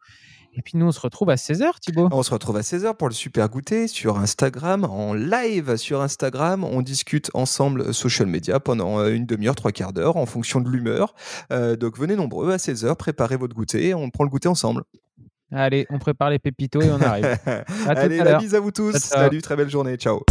Et 0.53 0.61
puis 0.63 0.77
nous, 0.77 0.87
on 0.87 0.91
se 0.91 0.99
retrouve 0.99 1.29
à 1.29 1.35
16h, 1.35 1.79
Thibaut. 1.79 2.09
On 2.11 2.23
se 2.23 2.31
retrouve 2.31 2.57
à 2.57 2.61
16h 2.61 2.95
pour 2.95 3.09
le 3.09 3.13
super 3.13 3.47
goûter 3.47 3.87
sur 3.87 4.17
Instagram, 4.17 4.85
en 4.85 5.13
live 5.13 5.75
sur 5.75 6.01
Instagram. 6.01 6.63
On 6.63 6.81
discute 6.81 7.29
ensemble 7.35 7.93
social 7.93 8.27
media 8.27 8.59
pendant 8.59 9.05
une 9.05 9.27
demi-heure, 9.27 9.55
trois 9.55 9.71
quarts 9.71 9.93
d'heure, 9.93 10.17
en 10.17 10.25
fonction 10.25 10.59
de 10.59 10.69
l'humeur. 10.69 11.13
donc 11.51 11.99
venez 11.99 12.15
nombreux 12.15 12.51
à 12.51 12.57
16h, 12.57 12.95
préparez 12.95 13.37
votre 13.37 13.55
goûter, 13.55 13.93
on 13.93 14.09
prend 14.09 14.23
le 14.23 14.31
goûter 14.31 14.47
ensemble. 14.47 14.83
Allez, 15.51 15.87
on 15.89 15.97
prépare 15.97 16.29
les 16.29 16.39
pépitos 16.39 16.81
et 16.81 16.91
on 16.91 17.01
arrive. 17.01 17.37
Allez, 17.87 18.17
la 18.17 18.37
bise 18.37 18.55
à 18.55 18.59
vous 18.59 18.71
tous. 18.71 18.95
Salut, 18.95 19.41
très 19.41 19.55
belle 19.55 19.69
journée. 19.69 19.95
Ciao. 19.95 20.23